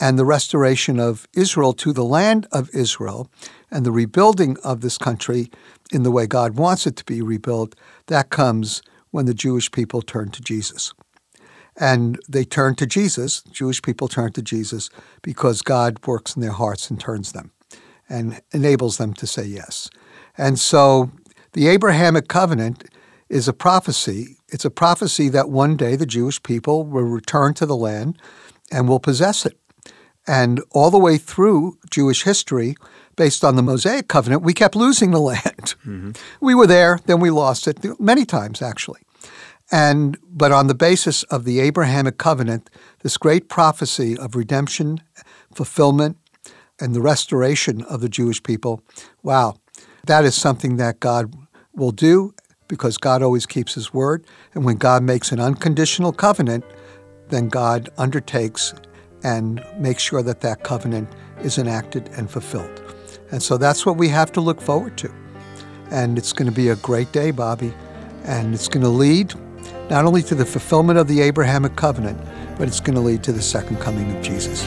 and 0.00 0.18
the 0.18 0.24
restoration 0.24 0.98
of 0.98 1.26
Israel 1.34 1.72
to 1.74 1.92
the 1.92 2.04
land 2.04 2.46
of 2.52 2.70
Israel 2.74 3.30
and 3.70 3.84
the 3.84 3.92
rebuilding 3.92 4.56
of 4.64 4.80
this 4.80 4.96
country 4.96 5.50
in 5.92 6.02
the 6.02 6.10
way 6.10 6.26
God 6.26 6.56
wants 6.56 6.86
it 6.86 6.96
to 6.96 7.04
be 7.04 7.20
rebuilt, 7.20 7.74
that 8.06 8.30
comes 8.30 8.82
when 9.10 9.26
the 9.26 9.34
Jewish 9.34 9.70
people 9.70 10.02
turn 10.02 10.30
to 10.30 10.42
Jesus. 10.42 10.92
And 11.76 12.18
they 12.28 12.44
turn 12.44 12.76
to 12.76 12.86
Jesus, 12.86 13.42
Jewish 13.42 13.82
people 13.82 14.08
turn 14.08 14.32
to 14.32 14.42
Jesus 14.42 14.90
because 15.22 15.62
God 15.62 16.06
works 16.06 16.36
in 16.36 16.42
their 16.42 16.52
hearts 16.52 16.90
and 16.90 16.98
turns 16.98 17.32
them 17.32 17.52
and 18.10 18.42
enables 18.52 18.98
them 18.98 19.14
to 19.14 19.26
say 19.26 19.44
yes. 19.44 19.88
And 20.36 20.58
so 20.58 21.10
the 21.52 21.68
Abrahamic 21.68 22.28
covenant 22.28 22.84
is 23.30 23.48
a 23.48 23.52
prophecy. 23.52 24.36
It's 24.48 24.64
a 24.64 24.70
prophecy 24.70 25.28
that 25.30 25.48
one 25.48 25.76
day 25.76 25.96
the 25.96 26.04
Jewish 26.04 26.42
people 26.42 26.84
will 26.84 27.04
return 27.04 27.54
to 27.54 27.66
the 27.66 27.76
land 27.76 28.18
and 28.70 28.88
will 28.88 29.00
possess 29.00 29.46
it. 29.46 29.56
And 30.26 30.60
all 30.72 30.90
the 30.90 30.98
way 30.98 31.16
through 31.16 31.78
Jewish 31.90 32.24
history, 32.24 32.74
based 33.16 33.44
on 33.44 33.56
the 33.56 33.62
Mosaic 33.62 34.08
covenant, 34.08 34.42
we 34.42 34.52
kept 34.52 34.76
losing 34.76 35.12
the 35.12 35.20
land. 35.32 35.74
Mm-hmm. 35.86 36.10
We 36.40 36.54
were 36.54 36.66
there, 36.66 36.98
then 37.06 37.20
we 37.20 37.30
lost 37.30 37.66
it 37.66 37.78
many 38.00 38.24
times, 38.24 38.60
actually. 38.60 39.00
And 39.72 40.18
but 40.28 40.50
on 40.50 40.66
the 40.66 40.74
basis 40.74 41.22
of 41.24 41.44
the 41.44 41.60
Abrahamic 41.60 42.18
covenant, 42.18 42.68
this 43.02 43.16
great 43.16 43.48
prophecy 43.48 44.16
of 44.16 44.34
redemption, 44.34 45.00
fulfillment, 45.54 46.16
and 46.80 46.94
the 46.94 47.00
restoration 47.00 47.82
of 47.82 48.00
the 48.00 48.08
Jewish 48.08 48.42
people, 48.42 48.82
wow, 49.22 49.56
that 50.06 50.24
is 50.24 50.34
something 50.34 50.76
that 50.76 51.00
God 51.00 51.34
will 51.74 51.92
do 51.92 52.34
because 52.68 52.96
God 52.96 53.22
always 53.22 53.46
keeps 53.46 53.74
his 53.74 53.92
word. 53.92 54.24
And 54.54 54.64
when 54.64 54.76
God 54.76 55.02
makes 55.02 55.32
an 55.32 55.40
unconditional 55.40 56.12
covenant, 56.12 56.64
then 57.28 57.48
God 57.48 57.90
undertakes 57.98 58.74
and 59.22 59.64
makes 59.76 60.02
sure 60.02 60.22
that 60.22 60.40
that 60.40 60.62
covenant 60.62 61.08
is 61.42 61.58
enacted 61.58 62.08
and 62.16 62.30
fulfilled. 62.30 62.82
And 63.30 63.42
so 63.42 63.56
that's 63.56 63.84
what 63.84 63.96
we 63.96 64.08
have 64.08 64.32
to 64.32 64.40
look 64.40 64.60
forward 64.60 64.96
to. 64.98 65.12
And 65.90 66.16
it's 66.16 66.32
going 66.32 66.48
to 66.48 66.54
be 66.54 66.68
a 66.68 66.76
great 66.76 67.12
day, 67.12 67.30
Bobby. 67.30 67.72
And 68.24 68.54
it's 68.54 68.68
going 68.68 68.82
to 68.82 68.88
lead 68.88 69.34
not 69.90 70.04
only 70.04 70.22
to 70.22 70.34
the 70.34 70.46
fulfillment 70.46 70.98
of 70.98 71.08
the 71.08 71.20
Abrahamic 71.20 71.76
covenant, 71.76 72.20
but 72.56 72.68
it's 72.68 72.80
going 72.80 72.94
to 72.94 73.00
lead 73.00 73.22
to 73.24 73.32
the 73.32 73.42
second 73.42 73.78
coming 73.80 74.14
of 74.16 74.22
Jesus. 74.22 74.64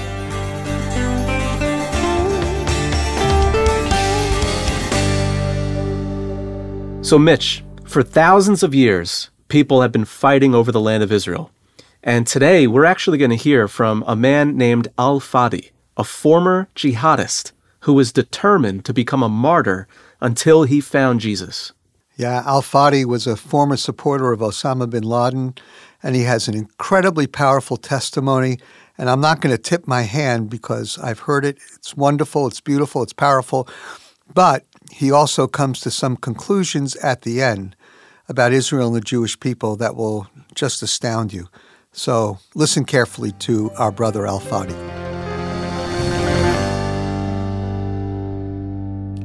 So, 7.03 7.19
Mitch, 7.19 7.65
for 7.83 8.01
thousands 8.01 8.63
of 8.63 8.73
years, 8.73 9.29
people 9.49 9.81
have 9.81 9.91
been 9.91 10.05
fighting 10.05 10.55
over 10.55 10.71
the 10.71 10.79
land 10.79 11.03
of 11.03 11.11
Israel. 11.11 11.51
And 12.01 12.25
today, 12.25 12.65
we're 12.65 12.85
actually 12.85 13.17
going 13.17 13.29
to 13.29 13.35
hear 13.35 13.67
from 13.67 14.05
a 14.07 14.15
man 14.15 14.55
named 14.55 14.87
Al 14.97 15.19
Fadi, 15.19 15.71
a 15.97 16.05
former 16.05 16.69
jihadist 16.77 17.51
who 17.81 17.91
was 17.91 18.13
determined 18.13 18.85
to 18.85 18.93
become 18.93 19.21
a 19.21 19.27
martyr 19.27 19.85
until 20.21 20.63
he 20.63 20.79
found 20.79 21.19
Jesus. 21.19 21.73
Yeah, 22.15 22.41
Al 22.45 22.61
Fadi 22.61 23.03
was 23.03 23.27
a 23.27 23.35
former 23.35 23.75
supporter 23.75 24.31
of 24.31 24.39
Osama 24.39 24.89
bin 24.89 25.03
Laden, 25.03 25.55
and 26.01 26.15
he 26.15 26.21
has 26.23 26.47
an 26.47 26.55
incredibly 26.55 27.27
powerful 27.27 27.75
testimony. 27.75 28.59
And 28.97 29.09
I'm 29.09 29.21
not 29.21 29.41
going 29.41 29.53
to 29.53 29.61
tip 29.61 29.89
my 29.89 30.03
hand 30.03 30.49
because 30.49 30.97
I've 30.99 31.19
heard 31.19 31.43
it. 31.43 31.57
It's 31.75 31.97
wonderful, 31.97 32.47
it's 32.47 32.61
beautiful, 32.61 33.03
it's 33.03 33.11
powerful. 33.11 33.67
But 34.33 34.65
he 34.93 35.11
also 35.11 35.47
comes 35.47 35.79
to 35.81 35.89
some 35.89 36.15
conclusions 36.15 36.95
at 36.97 37.23
the 37.23 37.41
end 37.41 37.75
about 38.29 38.53
Israel 38.53 38.87
and 38.87 38.95
the 38.95 39.01
Jewish 39.01 39.39
people 39.39 39.75
that 39.77 39.95
will 39.95 40.27
just 40.53 40.83
astound 40.83 41.33
you. 41.33 41.49
So 41.91 42.37
listen 42.53 42.85
carefully 42.85 43.31
to 43.39 43.71
our 43.71 43.91
brother 43.91 44.27
Al 44.27 44.39
Fadi. 44.39 44.77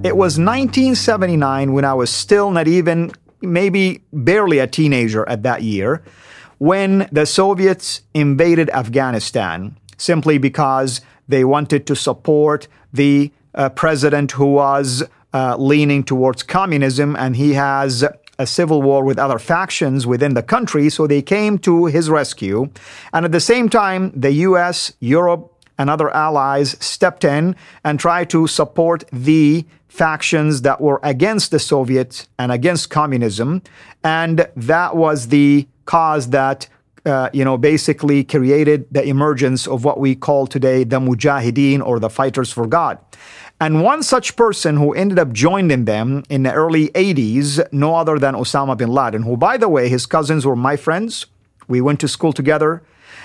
It 0.05 0.17
was 0.17 0.39
1979 0.39 1.73
when 1.73 1.85
I 1.85 1.93
was 1.93 2.11
still 2.11 2.51
not 2.51 2.67
even, 2.67 3.13
maybe 3.43 4.03
barely 4.13 4.59
a 4.61 4.67
teenager 4.67 5.29
at 5.29 5.43
that 5.43 5.63
year, 5.63 6.03
when 6.59 7.09
the 7.13 7.27
Soviets 7.27 8.03
invaded 8.15 8.71
Afghanistan 8.71 9.77
simply 9.99 10.39
because 10.39 11.03
they 11.27 11.45
wanted 11.45 11.87
to 11.89 11.95
support 11.95 12.69
the 12.93 13.31
uh, 13.55 13.69
president 13.71 14.33
who 14.33 14.47
was 14.47 15.03
uh, 15.33 15.57
leaning 15.57 16.03
towards 16.05 16.43
communism 16.43 17.17
and 17.17 17.37
he 17.37 17.55
has 17.55 18.05
a 18.39 18.47
civil 18.47 18.83
war 18.83 19.05
with 19.05 19.19
other 19.19 19.39
factions 19.39 20.07
within 20.07 20.35
the 20.35 20.43
country, 20.43 20.89
so 20.89 21.07
they 21.07 21.21
came 21.23 21.59
to 21.59 21.87
his 21.87 22.09
rescue. 22.09 22.71
And 23.13 23.25
at 23.25 23.33
the 23.33 23.41
same 23.41 23.69
time, 23.69 24.13
the 24.15 24.33
US, 24.33 24.93
Europe, 25.01 25.53
and 25.77 25.89
other 25.91 26.11
allies 26.11 26.77
stepped 26.85 27.25
in 27.25 27.57
and 27.85 27.99
tried 27.99 28.31
to 28.31 28.47
support 28.47 29.05
the 29.13 29.65
factions 29.89 30.63
that 30.63 30.81
were 30.81 31.01
against 31.03 31.51
the 31.51 31.59
Soviets 31.59 32.29
and 32.39 32.53
against 32.53 32.91
communism. 32.91 33.63
And 34.05 34.49
that 34.57 34.97
was 34.97 35.29
the 35.29 35.67
cause 35.85 36.31
that 36.31 36.69
uh, 37.07 37.31
you 37.33 37.45
know, 37.45 37.57
basically 37.57 38.23
created 38.23 38.87
the 38.91 39.03
emergence 39.03 39.67
of 39.67 39.85
what 39.85 39.99
we 39.99 40.15
call 40.15 40.47
today 40.47 40.85
the 40.85 41.01
Mujahideen 41.01 41.81
or 41.81 41.99
the 41.99 42.11
Fighters 42.11 42.53
for 42.53 42.67
God. 42.67 42.99
And 43.61 43.83
one 43.83 44.05
such 44.05 44.37
person 44.37 44.77
who 44.77 44.95
ended 44.95 45.19
up 45.19 45.33
joining 45.33 45.85
them 45.85 46.23
in 46.31 46.45
the 46.45 46.53
early 46.53 46.89
80s, 46.91 47.73
no 47.73 47.97
other 47.97 48.19
than 48.19 48.35
Osama 48.35 48.77
bin 48.77 48.89
Laden, 48.89 49.23
who, 49.23 49.37
by 49.37 49.57
the 49.57 49.69
way, 49.69 49.89
his 49.89 50.07
cousins 50.07 50.47
were 50.47 50.55
my 50.55 50.77
friends. 50.77 51.27
We 51.67 51.81
went 51.81 51.99
to 52.01 52.09
school 52.09 52.33
together. 52.33 52.83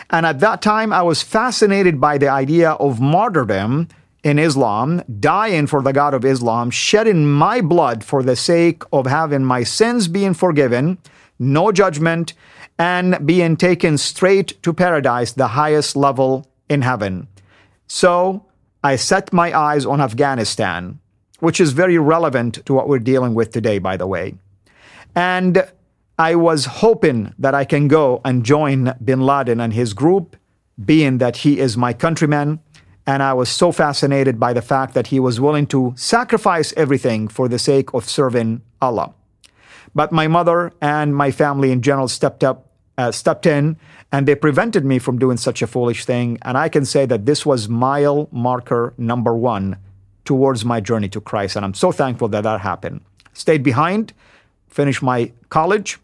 And 0.10 0.26
at 0.26 0.40
that 0.40 0.62
time, 0.62 0.92
I 0.92 1.04
was 1.04 1.22
fascinated 1.22 2.02
by 2.02 2.18
the 2.18 2.30
idea 2.30 2.72
of 2.72 3.00
martyrdom 3.00 3.90
in 4.24 4.40
Islam, 4.40 5.04
dying 5.20 5.68
for 5.68 5.82
the 5.82 5.94
God 5.94 6.14
of 6.14 6.26
Islam, 6.26 6.72
shedding 6.72 7.26
my 7.30 7.62
blood 7.62 8.04
for 8.04 8.24
the 8.24 8.36
sake 8.36 8.84
of 8.92 9.06
having 9.06 9.44
my 9.44 9.64
sins 9.64 10.08
being 10.08 10.34
forgiven, 10.34 10.98
no 11.38 11.72
judgment, 11.72 12.34
and 12.80 13.26
being 13.26 13.56
taken 13.56 13.98
straight 13.98 14.62
to 14.64 14.74
paradise, 14.74 15.34
the 15.34 15.50
highest 15.50 15.96
level 15.96 16.48
in 16.70 16.82
heaven. 16.82 17.28
So 17.86 18.46
I 18.84 18.96
set 18.96 19.32
my 19.32 19.58
eyes 19.58 19.86
on 19.86 20.02
Afghanistan, 20.02 21.00
which 21.40 21.60
is 21.60 21.72
very 21.72 21.98
relevant 21.98 22.66
to 22.66 22.74
what 22.74 22.88
we're 22.88 23.00
dealing 23.00 23.34
with 23.34 23.52
today, 23.52 23.80
by 23.80 23.98
the 23.98 24.08
way. 24.08 24.36
And 25.16 25.66
I 26.18 26.36
was 26.36 26.66
hoping 26.66 27.34
that 27.40 27.56
I 27.56 27.66
can 27.66 27.88
go 27.88 28.22
and 28.26 28.46
join 28.46 28.94
bin 29.04 29.22
Laden 29.22 29.60
and 29.60 29.74
his 29.74 29.94
group, 29.94 30.36
being 30.84 31.20
that 31.20 31.38
he 31.38 31.60
is 31.60 31.78
my 31.78 31.94
countryman 31.94 32.60
and 33.06 33.22
I 33.22 33.34
was 33.34 33.50
so 33.50 33.72
fascinated 33.72 34.40
by 34.40 34.54
the 34.54 34.62
fact 34.62 34.94
that 34.94 35.08
he 35.08 35.20
was 35.20 35.40
willing 35.40 35.68
to 35.68 35.94
sacrifice 35.98 36.74
everything 36.78 37.28
for 37.28 37.48
the 37.48 37.60
sake 37.60 37.94
of 37.94 38.08
serving 38.08 38.62
Allah. 38.82 39.14
But 39.94 40.12
my 40.12 40.28
mother 40.28 40.72
and 40.82 41.16
my 41.16 41.32
family 41.32 41.72
in 41.72 41.82
general 41.82 42.08
stepped 42.08 42.44
up 42.44 42.70
uh, 42.96 43.12
stepped 43.12 43.48
in 43.48 43.76
and 44.14 44.28
they 44.28 44.36
prevented 44.36 44.86
me 44.86 45.00
from 45.00 45.18
doing 45.18 45.38
such 45.38 45.64
a 45.64 45.68
foolish 45.68 46.06
thing. 46.06 46.38
And 46.44 46.56
I 46.56 46.70
can 46.70 46.86
say 46.86 47.08
that 47.08 47.26
this 47.26 47.48
was 47.48 47.68
mile 47.68 48.30
marker 48.32 48.94
number 48.96 49.36
one 49.36 49.78
towards 50.24 50.64
my 50.64 50.80
journey 50.80 51.10
to 51.10 51.20
Christ. 51.20 51.56
And 51.56 51.66
I'm 51.66 51.74
so 51.74 51.92
thankful 51.92 52.28
that 52.30 52.44
that 52.44 52.62
happened. 52.62 53.02
Stayed 53.34 53.64
behind, 53.64 54.14
finished 54.68 55.02
my 55.02 55.32
college 55.50 55.98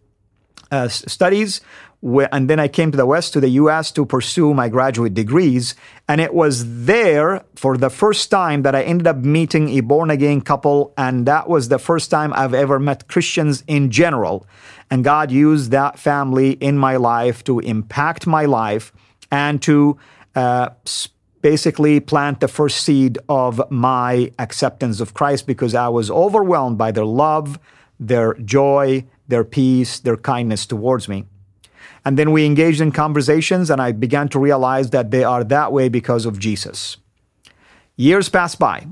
uh, 0.72 0.88
studies, 0.88 1.62
and 2.02 2.50
then 2.50 2.60
I 2.60 2.68
came 2.68 2.92
to 2.92 2.98
the 2.98 3.06
West, 3.06 3.34
to 3.34 3.42
the 3.42 3.50
US, 3.62 3.92
to 3.92 4.06
pursue 4.06 4.54
my 4.54 4.70
graduate 4.70 5.14
degrees. 5.14 5.76
And 6.08 6.22
it 6.22 6.34
was 6.34 6.86
there 6.86 7.44
for 7.56 7.78
the 7.78 7.90
first 7.90 8.32
time 8.32 8.64
that 8.64 8.74
I 8.74 8.84
ended 8.84 9.06
up 9.06 9.18
meeting 9.18 9.70
a 9.70 9.82
born 9.82 10.10
again 10.10 10.42
couple. 10.42 10.94
And 10.98 11.26
that 11.26 11.50
was 11.50 11.68
the 11.68 11.78
first 11.78 12.10
time 12.10 12.32
I've 12.34 12.54
ever 12.54 12.80
met 12.80 13.08
Christians 13.10 13.64
in 13.68 13.92
general. 13.92 14.48
And 14.92 15.04
God 15.04 15.32
used 15.32 15.72
that 15.72 16.00
family 16.00 16.52
in 16.54 16.78
my 16.78 16.96
life 16.96 17.44
to 17.44 17.60
impact 17.60 18.26
my 18.26 18.46
life 18.46 18.92
and 19.32 19.62
to 19.62 19.98
uh, 20.36 20.70
basically 21.42 22.00
plant 22.00 22.40
the 22.40 22.48
first 22.48 22.84
seed 22.84 23.18
of 23.28 23.62
my 23.70 24.32
acceptance 24.40 25.00
of 25.00 25.14
Christ 25.14 25.48
because 25.48 25.76
I 25.76 25.90
was 25.90 26.10
overwhelmed 26.10 26.78
by 26.78 26.92
their 26.92 27.06
love, 27.06 27.60
their 28.00 28.34
joy, 28.34 29.06
their 29.28 29.44
peace, 29.44 30.00
their 30.00 30.18
kindness 30.18 30.66
towards 30.66 31.08
me. 31.08 31.26
And 32.06 32.18
then 32.18 32.32
we 32.32 32.46
engaged 32.46 32.82
in 32.82 32.92
conversations, 32.92 33.70
and 33.70 33.82
I 33.82 33.92
began 33.92 34.30
to 34.30 34.40
realize 34.40 34.90
that 34.92 35.12
they 35.12 35.24
are 35.24 35.44
that 35.44 35.72
way 35.72 35.90
because 35.90 36.26
of 36.26 36.40
Jesus. 36.40 36.98
Years 37.96 38.30
passed 38.30 38.58
by. 38.58 38.88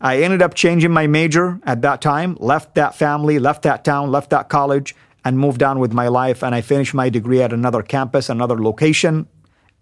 I 0.00 0.22
ended 0.22 0.42
up 0.42 0.54
changing 0.54 0.92
my 0.92 1.06
major 1.06 1.60
at 1.64 1.82
that 1.82 2.00
time, 2.00 2.36
left 2.38 2.74
that 2.74 2.94
family, 2.94 3.38
left 3.38 3.62
that 3.62 3.84
town, 3.84 4.10
left 4.10 4.30
that 4.30 4.48
college, 4.48 4.94
and 5.24 5.38
moved 5.38 5.62
on 5.62 5.78
with 5.78 5.92
my 5.92 6.08
life. 6.08 6.42
And 6.42 6.54
I 6.54 6.60
finished 6.60 6.94
my 6.94 7.08
degree 7.08 7.42
at 7.42 7.52
another 7.52 7.82
campus, 7.82 8.28
another 8.28 8.58
location, 8.58 9.26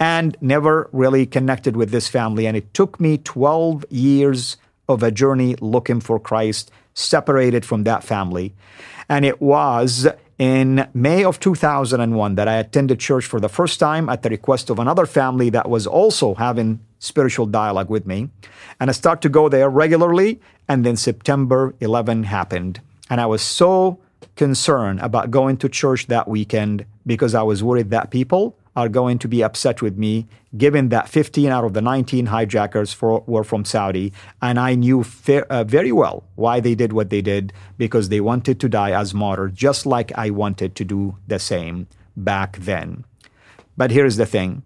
and 0.00 0.37
never 0.40 0.88
really 0.92 1.26
connected 1.26 1.76
with 1.76 1.90
this 1.90 2.09
family. 2.09 2.47
And 2.47 2.57
it 2.57 2.73
took 2.75 3.00
me 3.00 3.18
12 3.18 3.85
years 3.90 4.57
of 4.88 5.02
a 5.02 5.11
journey 5.11 5.54
looking 5.61 6.00
for 6.00 6.18
Christ, 6.18 6.71
separated 6.95 7.64
from 7.64 7.85
that 7.85 8.04
family. 8.04 8.54
And 9.09 9.25
it 9.25 9.40
was 9.40 10.07
in 10.38 10.88
May 10.95 11.25
of 11.25 11.40
2001 11.40 12.37
that 12.37 12.49
I 12.49 12.57
attended 12.57 13.00
church 13.00 13.26
for 13.26 13.40
the 13.40 13.49
first 13.49 13.80
time 13.80 14.09
at 14.09 14.23
the 14.23 14.30
request 14.30 14.71
of 14.71 14.78
another 14.78 15.04
family 15.04 15.50
that 15.50 15.68
was 15.68 15.87
also 15.87 16.35
having 16.35 16.80
spiritual 17.00 17.47
dialogue 17.47 17.90
with 17.90 18.07
me. 18.07 18.30
And 18.80 18.88
I 18.88 18.92
started 18.92 19.23
to 19.23 19.28
go 19.28 19.49
there 19.49 19.68
regularly. 19.68 20.40
And 20.68 20.85
then 20.85 20.97
September 20.97 21.75
11 21.80 22.25
happened. 22.25 22.80
And 23.11 23.21
I 23.21 23.26
was 23.26 23.42
so 23.42 23.99
concerned 24.38 25.00
about 25.00 25.30
going 25.30 25.59
to 25.59 25.68
church 25.68 26.07
that 26.07 26.28
weekend 26.28 26.87
because 27.04 27.35
I 27.35 27.42
was 27.42 27.62
worried 27.62 27.90
that 27.90 28.11
people 28.11 28.57
are 28.76 28.88
going 28.88 29.18
to 29.18 29.28
be 29.28 29.42
upset 29.42 29.83
with 29.83 29.99
me, 29.99 30.28
given 30.57 30.88
that 30.90 31.09
15 31.09 31.49
out 31.49 31.64
of 31.64 31.73
the 31.75 31.83
19 31.83 32.26
hijackers 32.26 32.92
for, 32.92 33.25
were 33.26 33.42
from 33.42 33.64
Saudi. 33.64 34.12
And 34.40 34.59
I 34.59 34.76
knew 34.76 35.02
fa- 35.02 35.47
uh, 35.50 35.64
very 35.64 35.90
well 35.90 36.23
why 36.37 36.61
they 36.61 36.76
did 36.76 36.92
what 36.92 37.11
they 37.11 37.21
did 37.21 37.52
because 37.76 38.09
they 38.09 38.21
wanted 38.21 38.61
to 38.61 38.68
die 38.68 38.92
as 38.92 39.12
martyrs, 39.12 39.52
just 39.52 39.85
like 39.85 40.16
I 40.16 40.30
wanted 40.30 40.76
to 40.76 40.85
do 40.85 41.16
the 41.26 41.40
same 41.40 41.88
back 42.16 42.57
then. 42.59 43.04
But 43.76 43.90
here's 43.90 44.16
the 44.16 44.26
thing 44.26 44.62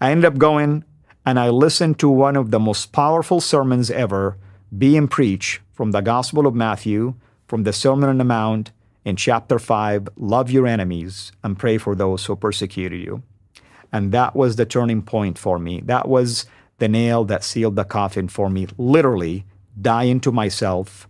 I 0.00 0.10
ended 0.10 0.24
up 0.24 0.38
going 0.38 0.84
and 1.24 1.38
I 1.38 1.50
listened 1.50 2.00
to 2.00 2.08
one 2.08 2.36
of 2.36 2.50
the 2.50 2.60
most 2.60 2.92
powerful 2.92 3.40
sermons 3.40 3.90
ever 3.90 4.36
being 4.76 5.06
preached 5.06 5.60
from 5.72 5.92
the 5.92 6.00
Gospel 6.00 6.46
of 6.46 6.54
Matthew, 6.54 7.14
from 7.46 7.62
the 7.62 7.72
Sermon 7.72 8.08
on 8.08 8.18
the 8.18 8.24
Mount 8.24 8.72
in 9.04 9.16
chapter 9.16 9.58
5 9.58 10.08
Love 10.16 10.50
your 10.50 10.66
enemies 10.66 11.32
and 11.42 11.58
pray 11.58 11.78
for 11.78 11.94
those 11.94 12.24
who 12.26 12.36
persecuted 12.36 13.00
you. 13.00 13.22
And 13.92 14.12
that 14.12 14.34
was 14.34 14.56
the 14.56 14.66
turning 14.66 15.02
point 15.02 15.38
for 15.38 15.58
me. 15.58 15.80
That 15.84 16.08
was 16.08 16.46
the 16.78 16.88
nail 16.88 17.24
that 17.26 17.44
sealed 17.44 17.76
the 17.76 17.84
coffin 17.84 18.28
for 18.28 18.50
me, 18.50 18.66
literally 18.76 19.44
dying 19.80 20.20
to 20.20 20.32
myself 20.32 21.08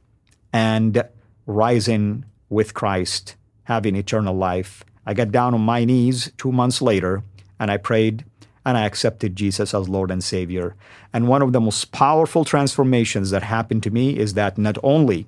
and 0.52 1.02
rising 1.46 2.24
with 2.48 2.74
Christ, 2.74 3.36
having 3.64 3.96
eternal 3.96 4.36
life. 4.36 4.84
I 5.06 5.14
got 5.14 5.32
down 5.32 5.54
on 5.54 5.60
my 5.62 5.84
knees 5.84 6.32
two 6.36 6.52
months 6.52 6.82
later 6.82 7.22
and 7.58 7.70
I 7.70 7.76
prayed 7.76 8.24
and 8.66 8.78
I 8.78 8.86
accepted 8.86 9.36
Jesus 9.36 9.74
as 9.74 9.88
Lord 9.88 10.10
and 10.10 10.24
Savior. 10.24 10.74
And 11.12 11.28
one 11.28 11.42
of 11.42 11.52
the 11.52 11.60
most 11.60 11.92
powerful 11.92 12.44
transformations 12.44 13.30
that 13.30 13.42
happened 13.42 13.82
to 13.84 13.90
me 13.90 14.18
is 14.18 14.34
that 14.34 14.56
not 14.56 14.78
only 14.82 15.26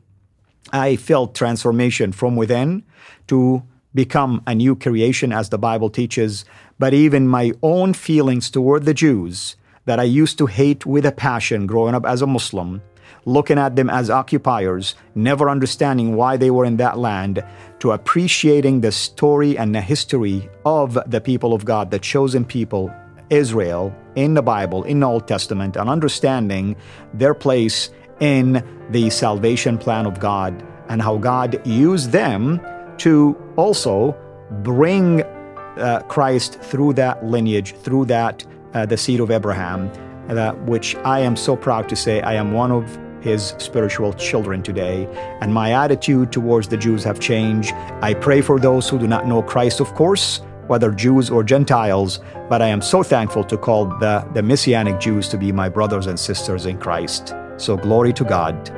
I 0.72 0.96
felt 0.96 1.34
transformation 1.34 2.12
from 2.12 2.36
within 2.36 2.82
to 3.28 3.62
become 3.94 4.42
a 4.46 4.54
new 4.54 4.76
creation 4.76 5.32
as 5.32 5.48
the 5.48 5.58
Bible 5.58 5.90
teaches, 5.90 6.44
but 6.78 6.92
even 6.92 7.26
my 7.26 7.52
own 7.62 7.94
feelings 7.94 8.50
toward 8.50 8.84
the 8.84 8.94
Jews 8.94 9.56
that 9.86 9.98
I 9.98 10.04
used 10.04 10.38
to 10.38 10.46
hate 10.46 10.84
with 10.84 11.06
a 11.06 11.12
passion 11.12 11.66
growing 11.66 11.94
up 11.94 12.04
as 12.04 12.20
a 12.20 12.26
Muslim, 12.26 12.82
looking 13.24 13.58
at 13.58 13.76
them 13.76 13.88
as 13.88 14.10
occupiers, 14.10 14.94
never 15.14 15.48
understanding 15.48 16.14
why 16.14 16.36
they 16.36 16.50
were 16.50 16.64
in 16.64 16.76
that 16.76 16.98
land, 16.98 17.42
to 17.78 17.92
appreciating 17.92 18.80
the 18.80 18.92
story 18.92 19.56
and 19.56 19.74
the 19.74 19.80
history 19.80 20.48
of 20.64 20.98
the 21.06 21.20
people 21.20 21.54
of 21.54 21.64
God, 21.64 21.90
the 21.90 21.98
chosen 21.98 22.44
people, 22.44 22.92
Israel, 23.30 23.94
in 24.14 24.34
the 24.34 24.42
Bible, 24.42 24.84
in 24.84 25.00
the 25.00 25.06
Old 25.06 25.26
Testament, 25.26 25.76
and 25.76 25.88
understanding 25.88 26.76
their 27.14 27.34
place 27.34 27.90
in 28.20 28.64
the 28.90 29.10
salvation 29.10 29.78
plan 29.78 30.06
of 30.06 30.20
God 30.20 30.64
and 30.88 31.02
how 31.02 31.16
God 31.16 31.64
used 31.66 32.12
them 32.12 32.60
to 32.98 33.36
also 33.56 34.16
bring 34.62 35.22
uh, 35.22 36.00
Christ 36.08 36.60
through 36.60 36.94
that 36.94 37.24
lineage, 37.24 37.74
through 37.76 38.06
that 38.06 38.44
uh, 38.74 38.86
the 38.86 38.96
seed 38.96 39.20
of 39.20 39.30
Abraham, 39.30 39.90
uh, 40.28 40.52
which 40.64 40.94
I 40.96 41.20
am 41.20 41.36
so 41.36 41.56
proud 41.56 41.88
to 41.88 41.96
say 41.96 42.20
I 42.22 42.34
am 42.34 42.52
one 42.52 42.70
of 42.72 42.98
his 43.20 43.54
spiritual 43.58 44.12
children 44.12 44.62
today. 44.62 45.06
And 45.40 45.52
my 45.52 45.72
attitude 45.72 46.30
towards 46.30 46.68
the 46.68 46.76
Jews 46.76 47.02
have 47.04 47.18
changed. 47.18 47.72
I 48.00 48.14
pray 48.14 48.40
for 48.40 48.60
those 48.60 48.88
who 48.88 48.98
do 48.98 49.08
not 49.08 49.26
know 49.26 49.42
Christ, 49.42 49.80
of 49.80 49.92
course, 49.94 50.40
whether 50.68 50.90
Jews 50.90 51.30
or 51.30 51.42
Gentiles, 51.42 52.20
but 52.48 52.62
I 52.62 52.68
am 52.68 52.80
so 52.80 53.02
thankful 53.02 53.44
to 53.44 53.56
call 53.56 53.86
the, 53.98 54.26
the 54.34 54.42
Messianic 54.42 55.00
Jews 55.00 55.28
to 55.28 55.38
be 55.38 55.52
my 55.52 55.68
brothers 55.68 56.06
and 56.06 56.18
sisters 56.18 56.66
in 56.66 56.78
Christ. 56.78 57.34
So 57.58 57.76
glory 57.76 58.12
to 58.12 58.24
God 58.24 58.68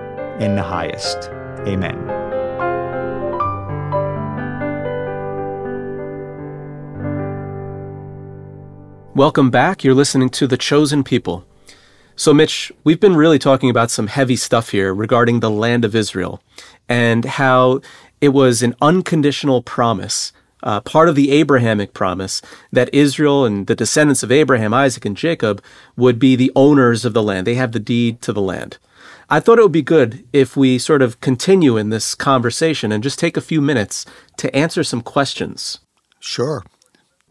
in 0.41 0.55
the 0.55 0.63
highest. 0.63 1.31
Amen. 1.67 1.97
Welcome 9.17 9.51
back. 9.51 9.83
You're 9.83 9.95
listening 9.95 10.29
to 10.31 10.47
The 10.47 10.57
Chosen 10.57 11.03
People. 11.03 11.45
So, 12.15 12.33
Mitch, 12.33 12.71
we've 12.85 13.01
been 13.01 13.17
really 13.17 13.41
talking 13.41 13.69
about 13.69 13.91
some 13.91 14.07
heavy 14.07 14.37
stuff 14.37 14.71
here 14.71 14.95
regarding 14.95 15.41
the 15.41 15.51
land 15.51 15.85
of 15.85 15.97
Israel 15.97 16.41
and 16.89 17.25
how 17.25 17.81
it 18.21 18.29
was 18.29 18.63
an 18.63 18.77
unconditional 18.81 19.61
promise, 19.61 20.33
uh, 20.63 20.81
part 20.81 21.09
of 21.09 21.15
the 21.15 21.31
Abrahamic 21.33 21.95
promise, 21.95 22.43
that 22.73 22.93
Israel 22.93 23.45
and 23.45 23.67
the 23.67 23.77
descendants 23.77 24.23
of 24.23 24.33
Abraham, 24.33 24.75
Isaac, 24.75 25.05
and 25.05 25.17
Jacob 25.17 25.63
would 25.97 26.19
be 26.19 26.37
the 26.37 26.53
owners 26.57 27.05
of 27.05 27.15
the 27.15 27.23
land. 27.23 27.47
They 27.47 27.55
have 27.55 27.73
the 27.73 27.79
deed 27.81 28.21
to 28.23 28.33
the 28.33 28.43
land. 28.43 28.79
I 29.31 29.41
thought 29.41 29.59
it 29.59 29.63
would 29.63 29.73
be 29.73 29.83
good 29.83 30.25
if 30.33 30.57
we 30.57 30.79
sort 30.79 31.03
of 31.03 31.21
continue 31.21 31.77
in 31.77 31.91
this 31.91 32.15
conversation 32.15 32.91
and 32.91 33.03
just 33.03 33.19
take 33.19 33.37
a 33.37 33.43
few 33.43 33.61
minutes 33.61 34.07
to 34.39 34.55
answer 34.57 34.83
some 34.83 35.03
questions. 35.03 35.81
Sure. 36.19 36.65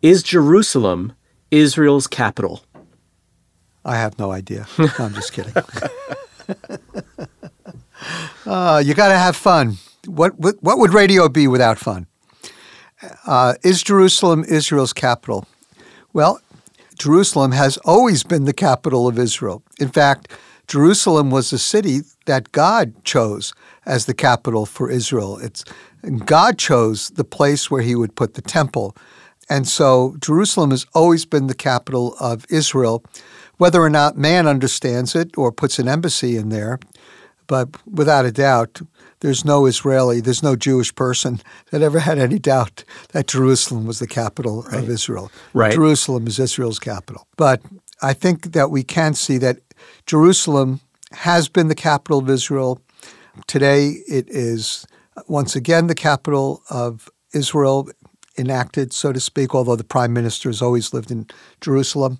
Is 0.02 0.22
Jerusalem 0.22 1.14
Israel's 1.50 2.08
capital? 2.08 2.64
I 3.84 3.96
have 3.96 4.20
no 4.20 4.32
idea. 4.32 4.68
No, 4.78 4.90
I'm 5.00 5.14
just 5.14 5.34
kidding. 5.34 5.54
uh, 8.46 8.82
you 8.86 8.94
got 8.94 9.08
to 9.08 9.18
have 9.18 9.36
fun. 9.36 9.78
What, 10.06 10.38
what, 10.38 10.62
what 10.62 10.78
would 10.78 10.94
radio 10.94 11.28
be 11.30 11.48
without 11.48 11.80
fun? 11.80 12.06
Uh, 13.26 13.56
is 13.64 13.84
Jerusalem 13.84 14.44
Israel's 14.48 14.94
capital? 14.94 15.46
Well, 16.14 16.42
Jerusalem 16.98 17.52
has 17.52 17.78
always 17.78 18.24
been 18.24 18.46
the 18.46 18.54
capital 18.54 19.08
of 19.08 19.20
Israel. 19.20 19.62
In 19.80 19.90
fact, 19.90 20.32
Jerusalem 20.68 21.30
was 21.30 21.50
the 21.50 21.60
city 21.60 22.02
that 22.26 22.52
God 22.52 23.04
chose 23.04 23.54
as 23.86 24.06
the 24.06 24.14
capital 24.14 24.66
for 24.66 24.90
Israel. 24.90 25.38
It's 25.38 25.64
God 26.26 26.58
chose 26.58 27.10
the 27.10 27.24
place 27.24 27.70
where 27.70 27.82
he 27.82 27.96
would 27.96 28.16
put 28.16 28.34
the 28.34 28.42
temple. 28.42 28.96
And 29.50 29.68
so 29.68 30.16
Jerusalem 30.20 30.72
has 30.72 30.86
always 30.94 31.26
been 31.26 31.48
the 31.48 31.56
capital 31.56 32.16
of 32.20 32.46
Israel, 32.50 33.04
whether 33.58 33.82
or 33.82 33.90
not 33.90 34.18
man 34.18 34.48
understands 34.48 35.16
it 35.16 35.38
or 35.38 35.52
puts 35.52 35.80
an 35.80 35.88
embassy 35.88 36.36
in 36.36 36.50
there. 36.50 36.80
But 37.46 37.70
without 37.90 38.26
a 38.26 38.32
doubt, 38.32 38.82
there's 39.20 39.44
no 39.44 39.66
Israeli, 39.66 40.22
there's 40.22 40.44
no 40.44 40.56
Jewish 40.56 40.94
person 40.94 41.42
that 41.72 41.82
ever 41.82 42.00
had 42.00 42.18
any 42.20 42.40
doubt 42.40 42.84
that 43.12 43.28
Jerusalem 43.28 43.86
was 43.86 44.00
the 44.00 44.08
capital 44.08 44.64
right. 44.64 44.84
of 44.84 44.90
Israel. 44.90 45.32
Right. 45.54 45.74
Jerusalem 45.74 46.28
is 46.28 46.40
Israel's 46.40 46.80
capital. 46.80 47.28
But 47.36 47.62
I 48.02 48.14
think 48.14 48.54
that 48.54 48.70
we 48.70 48.84
can 48.84 49.14
see 49.14 49.38
that 49.40 49.60
Jerusalem 50.06 50.82
has 51.12 51.50
been 51.50 51.68
the 51.68 51.76
capital 51.76 52.20
of 52.20 52.30
Israel. 52.30 52.82
Today 53.48 54.04
it 54.08 54.30
is 54.30 54.86
once 55.28 55.56
again 55.56 55.88
the 55.88 55.96
capital 55.96 56.62
of 56.70 57.10
Israel 57.34 57.90
enacted, 58.38 58.94
so 58.94 59.12
to 59.12 59.20
speak, 59.20 59.56
although 59.56 59.76
the 59.76 59.84
prime 59.84 60.14
minister 60.14 60.50
has 60.50 60.62
always 60.62 60.94
lived 60.94 61.10
in 61.10 61.28
Jerusalem. 61.60 62.20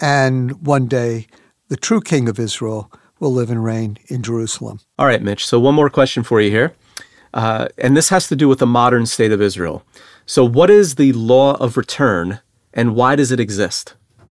And 0.00 0.66
one 0.66 0.86
day, 0.86 1.26
the 1.68 1.76
true 1.76 2.00
king 2.00 2.28
of 2.28 2.38
Israel 2.38 2.90
will 3.24 3.32
live 3.32 3.50
and 3.50 3.64
reign 3.64 3.96
in 4.08 4.22
Jerusalem. 4.22 4.80
All 4.98 5.06
right, 5.06 5.22
Mitch. 5.22 5.46
So, 5.46 5.58
one 5.58 5.74
more 5.74 5.88
question 5.88 6.22
for 6.22 6.40
you 6.40 6.50
here. 6.50 6.74
Uh, 7.32 7.68
and 7.78 7.96
this 7.96 8.10
has 8.10 8.28
to 8.28 8.36
do 8.36 8.48
with 8.48 8.58
the 8.58 8.66
modern 8.66 9.06
state 9.06 9.32
of 9.32 9.40
Israel. 9.40 9.82
So, 10.26 10.44
what 10.44 10.70
is 10.70 10.96
the 10.96 11.12
law 11.14 11.54
of 11.54 11.76
return 11.76 12.40
and 12.74 12.94
why 12.94 13.16
does 13.16 13.32
it 13.32 13.40
exist? 13.40 13.94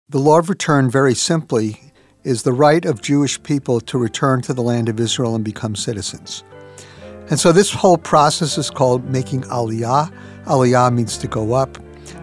The 0.08 0.20
law 0.20 0.38
of 0.38 0.48
return, 0.48 0.88
very 0.88 1.14
simply, 1.14 1.80
is 2.22 2.44
the 2.44 2.52
right 2.52 2.84
of 2.84 3.02
Jewish 3.02 3.42
people 3.42 3.80
to 3.80 3.98
return 3.98 4.40
to 4.42 4.54
the 4.54 4.62
land 4.62 4.88
of 4.88 5.00
Israel 5.00 5.34
and 5.34 5.44
become 5.44 5.74
citizens. 5.74 6.44
And 7.28 7.40
so 7.40 7.50
this 7.50 7.72
whole 7.72 7.98
process 7.98 8.56
is 8.56 8.70
called 8.70 9.04
making 9.10 9.42
aliyah. 9.42 10.12
Aliyah 10.44 10.94
means 10.94 11.18
to 11.18 11.26
go 11.26 11.54
up. 11.54 11.76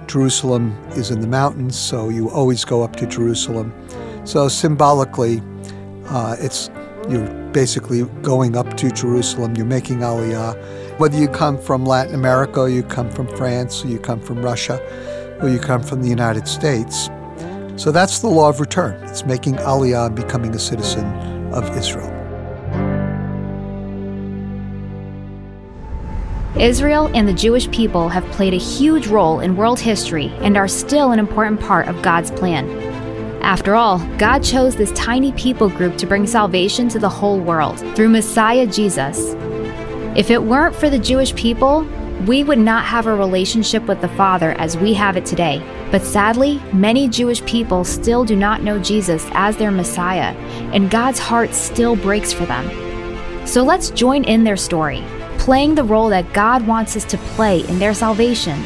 Jerusalem 0.08 0.78
is 0.92 1.12
in 1.12 1.20
the 1.20 1.28
mountains, 1.28 1.78
so 1.78 2.08
you 2.08 2.30
always 2.30 2.64
go 2.64 2.84
up 2.84 2.96
to 2.98 3.06
Jerusalem. 3.06 3.74
So 4.24 4.48
symbolically, 4.48 5.42
uh, 6.08 6.36
it's 6.40 6.70
you're 7.10 7.28
basically 7.52 8.04
going 8.22 8.56
up 8.56 8.78
to 8.78 8.90
Jerusalem. 8.90 9.56
You're 9.56 9.66
making 9.66 10.00
aliyah. 10.00 11.00
Whether 11.00 11.18
you 11.18 11.28
come 11.28 11.58
from 11.58 11.86
Latin 11.86 12.16
America, 12.16 12.70
you 12.72 12.84
come 12.84 13.10
from 13.10 13.28
France, 13.36 13.84
you 13.84 14.00
come 14.00 14.22
from 14.22 14.42
Russia, 14.42 14.80
or 15.42 15.50
you 15.50 15.60
come 15.60 15.84
from 15.84 16.02
the 16.02 16.10
United 16.10 16.48
States. 16.48 17.10
So 17.76 17.92
that's 17.92 18.20
the 18.20 18.28
law 18.28 18.50
of 18.50 18.60
return. 18.60 19.04
It's 19.04 19.26
making 19.26 19.56
aliyah 19.56 20.08
and 20.08 20.16
becoming 20.16 20.54
a 20.56 20.60
citizen 20.60 21.06
of 21.54 21.76
Israel. 21.76 22.12
Israel 26.60 27.10
and 27.16 27.28
the 27.28 27.34
Jewish 27.34 27.70
people 27.72 28.10
have 28.10 28.24
played 28.26 28.54
a 28.54 28.58
huge 28.58 29.08
role 29.08 29.40
in 29.40 29.58
world 29.58 29.80
history 29.80 30.28
and 30.42 30.56
are 30.56 30.68
still 30.68 31.12
an 31.12 31.18
important 31.18 31.60
part 31.60 31.88
of 31.88 32.00
God's 32.04 32.30
plan. 32.30 32.93
After 33.44 33.76
all, 33.76 34.00
God 34.18 34.42
chose 34.42 34.76
this 34.76 34.92
tiny 34.94 35.34
people 35.34 35.70
group 35.70 35.98
to 35.98 36.06
bring 36.06 36.26
salvation 36.26 36.88
to 36.90 36.98
the 36.98 37.10
whole 37.10 37.40
world 37.40 37.78
through 37.94 38.08
Messiah 38.08 38.66
Jesus. 38.66 39.36
If 40.18 40.32
it 40.32 40.42
weren't 40.42 40.76
for 40.76 40.90
the 40.90 40.98
Jewish 40.98 41.36
people, 41.36 41.82
we 42.26 42.44
would 42.44 42.58
not 42.58 42.86
have 42.86 43.06
a 43.06 43.14
relationship 43.14 43.84
with 43.84 44.00
the 44.00 44.08
Father 44.08 44.52
as 44.54 44.78
we 44.78 44.94
have 44.94 45.18
it 45.18 45.26
today. 45.26 45.62
But 45.92 46.04
sadly, 46.04 46.62
many 46.72 47.10
Jewish 47.10 47.44
people 47.46 47.84
still 47.84 48.24
do 48.24 48.36
not 48.36 48.64
know 48.64 48.80
Jesus 48.80 49.28
as 49.34 49.58
their 49.58 49.72
Messiah, 49.72 50.34
and 50.72 50.90
God's 50.90 51.20
heart 51.20 51.54
still 51.54 51.98
breaks 51.98 52.32
for 52.32 52.46
them. 52.46 52.66
So 53.46 53.62
let's 53.62 53.90
join 53.90 54.24
in 54.24 54.46
their 54.46 54.58
story 54.58 55.04
playing 55.38 55.76
the 55.76 55.84
role 55.84 56.08
that 56.08 56.32
God 56.32 56.66
wants 56.66 56.96
us 56.96 57.04
to 57.04 57.18
play 57.18 57.68
in 57.68 57.78
their 57.78 57.94
salvation. 57.94 58.58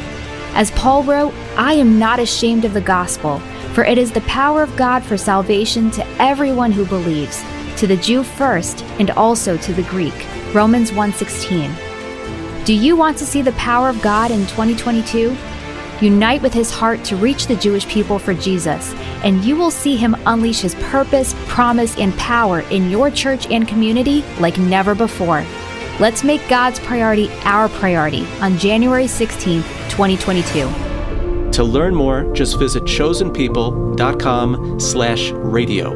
As 0.54 0.70
Paul 0.70 1.02
wrote, 1.02 1.34
I 1.56 1.72
am 1.72 1.98
not 1.98 2.20
ashamed 2.20 2.64
of 2.64 2.72
the 2.72 2.80
gospel, 2.80 3.42
for 3.72 3.84
it 3.84 3.98
is 3.98 4.12
the 4.12 4.20
power 4.22 4.62
of 4.62 4.76
God 4.76 5.02
for 5.02 5.16
salvation 5.16 5.90
to 5.92 6.06
everyone 6.20 6.72
who 6.72 6.84
believes, 6.84 7.42
to 7.76 7.86
the 7.86 7.96
Jew 7.96 8.22
first 8.22 8.82
and 8.98 9.10
also 9.12 9.56
to 9.56 9.72
the 9.72 9.84
Greek. 9.84 10.26
Romans 10.52 10.92
1:16. 10.92 11.70
Do 12.64 12.74
you 12.74 12.96
want 12.96 13.16
to 13.18 13.26
see 13.26 13.42
the 13.42 13.52
power 13.52 13.88
of 13.88 14.02
God 14.02 14.30
in 14.30 14.46
2022? 14.46 15.36
Unite 16.00 16.42
with 16.42 16.54
his 16.54 16.70
heart 16.70 17.02
to 17.04 17.16
reach 17.16 17.46
the 17.46 17.56
Jewish 17.56 17.86
people 17.88 18.18
for 18.18 18.34
Jesus, 18.34 18.94
and 19.24 19.44
you 19.44 19.56
will 19.56 19.70
see 19.70 19.96
him 19.96 20.16
unleash 20.26 20.60
his 20.60 20.76
purpose, 20.76 21.34
promise, 21.46 21.96
and 21.98 22.16
power 22.16 22.60
in 22.70 22.90
your 22.90 23.10
church 23.10 23.50
and 23.50 23.66
community 23.66 24.24
like 24.38 24.58
never 24.58 24.94
before. 24.94 25.44
Let's 25.98 26.22
make 26.22 26.46
God's 26.48 26.78
priority 26.78 27.28
our 27.42 27.68
priority 27.68 28.24
on 28.40 28.58
January 28.58 29.06
16th, 29.06 29.66
2022. 29.90 30.87
To 31.58 31.64
learn 31.64 31.92
more, 31.92 32.32
just 32.34 32.56
visit 32.56 32.84
chosenpeople.com 32.84 34.78
slash 34.78 35.32
radio. 35.32 35.90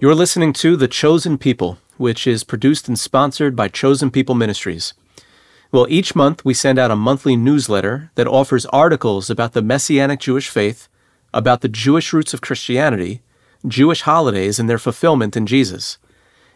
You're 0.00 0.14
listening 0.14 0.52
to 0.52 0.76
The 0.76 0.86
Chosen 0.86 1.36
People, 1.36 1.78
which 1.96 2.28
is 2.28 2.44
produced 2.44 2.86
and 2.86 2.96
sponsored 2.96 3.56
by 3.56 3.66
Chosen 3.66 4.12
People 4.12 4.36
Ministries. 4.36 4.94
Well, 5.72 5.88
each 5.90 6.14
month 6.14 6.44
we 6.44 6.54
send 6.54 6.78
out 6.78 6.92
a 6.92 6.96
monthly 6.96 7.34
newsletter 7.34 8.12
that 8.14 8.28
offers 8.28 8.66
articles 8.66 9.28
about 9.28 9.52
the 9.52 9.62
Messianic 9.62 10.20
Jewish 10.20 10.48
faith, 10.48 10.88
about 11.34 11.62
the 11.62 11.68
Jewish 11.68 12.12
roots 12.12 12.32
of 12.32 12.40
Christianity, 12.40 13.22
Jewish 13.66 14.02
holidays 14.02 14.60
and 14.60 14.70
their 14.70 14.78
fulfillment 14.78 15.36
in 15.36 15.46
Jesus 15.46 15.98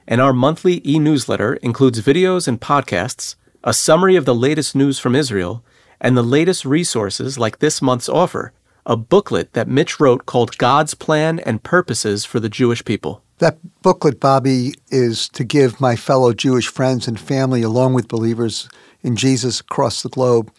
and 0.07 0.21
our 0.21 0.33
monthly 0.33 0.81
e 0.87 0.99
newsletter 0.99 1.55
includes 1.55 2.01
videos 2.03 2.49
and 2.49 2.61
podcasts, 2.61 3.35
a 3.63 3.75
summary 3.75 4.17
of 4.17 4.25
the 4.25 4.35
latest 4.35 4.75
news 4.75 4.99
from 4.99 5.15
Israel, 5.15 5.65
and 6.01 6.17
the 6.17 6.23
latest 6.23 6.65
resources 6.65 7.39
like 7.39 7.59
this 7.59 7.83
month's 7.83 8.09
offer, 8.09 8.53
a 8.87 8.97
booklet 8.97 9.53
that 9.53 9.69
Mitch 9.69 10.01
wrote 10.01 10.27
called 10.27 10.59
God's 10.59 10.95
Plan 10.95 11.39
and 11.41 11.63
Purposes 11.63 12.25
for 12.25 12.41
the 12.41 12.49
Jewish 12.49 12.85
People. 12.85 13.23
That 13.39 13.59
booklet, 13.83 14.21
Bobby, 14.21 14.75
is 14.89 15.29
to 15.31 15.45
give 15.45 15.81
my 15.81 15.97
fellow 15.97 16.33
Jewish 16.33 16.69
friends 16.69 17.09
and 17.09 17.19
family, 17.19 17.63
along 17.63 17.95
with 17.95 18.09
believers 18.09 18.69
in 19.03 19.17
Jesus 19.17 19.61
across 19.61 20.03
the 20.03 20.09
globe, 20.09 20.53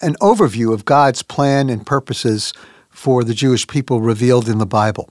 an 0.00 0.16
overview 0.20 0.72
of 0.72 0.84
God's 0.84 1.22
plan 1.22 1.68
and 1.70 1.86
purposes 1.86 2.52
for 2.90 3.24
the 3.24 3.34
Jewish 3.34 3.66
people 3.66 4.00
revealed 4.00 4.48
in 4.48 4.58
the 4.58 4.66
Bible. 4.66 5.10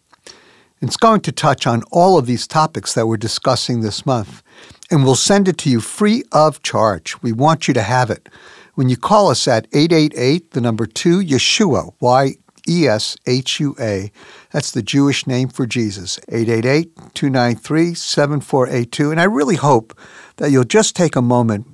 It's 0.82 0.98
going 0.98 1.22
to 1.22 1.32
touch 1.32 1.66
on 1.66 1.84
all 1.92 2.18
of 2.18 2.26
these 2.26 2.46
topics 2.46 2.94
that 2.94 3.08
we're 3.08 3.16
discussing 3.16 3.82
this 3.82 4.06
month, 4.06 4.44
and 4.92 5.06
we'll 5.06 5.16
send 5.16 5.48
it 5.48 5.58
to 5.60 5.70
you 5.70 5.80
free 5.80 6.24
of 6.34 6.62
charge. 6.62 7.22
We 7.22 7.32
want 7.32 7.70
you 7.70 7.74
to 7.74 7.82
have 7.82 8.10
it. 8.10 8.28
When 8.76 8.90
you 8.90 8.98
call 8.98 9.30
us 9.30 9.48
at 9.48 9.68
888, 9.72 10.52
the 10.52 10.62
number 10.62 10.88
2, 10.88 11.20
Yeshua, 11.20 11.94
Y 12.00 12.36
E 12.68 12.88
S 12.88 13.16
H 13.28 13.60
U 13.60 13.76
A, 13.80 14.12
that's 14.52 14.72
the 14.72 14.82
Jewish 14.82 15.28
name 15.28 15.50
for 15.50 15.68
Jesus, 15.68 16.20
888 16.28 17.14
293 17.14 17.94
7482. 17.94 19.12
And 19.12 19.22
I 19.22 19.26
really 19.26 19.58
hope 19.58 19.96
that 20.38 20.50
you'll 20.50 20.64
just 20.64 20.96
take 20.96 21.16
a 21.16 21.22
moment 21.22 21.68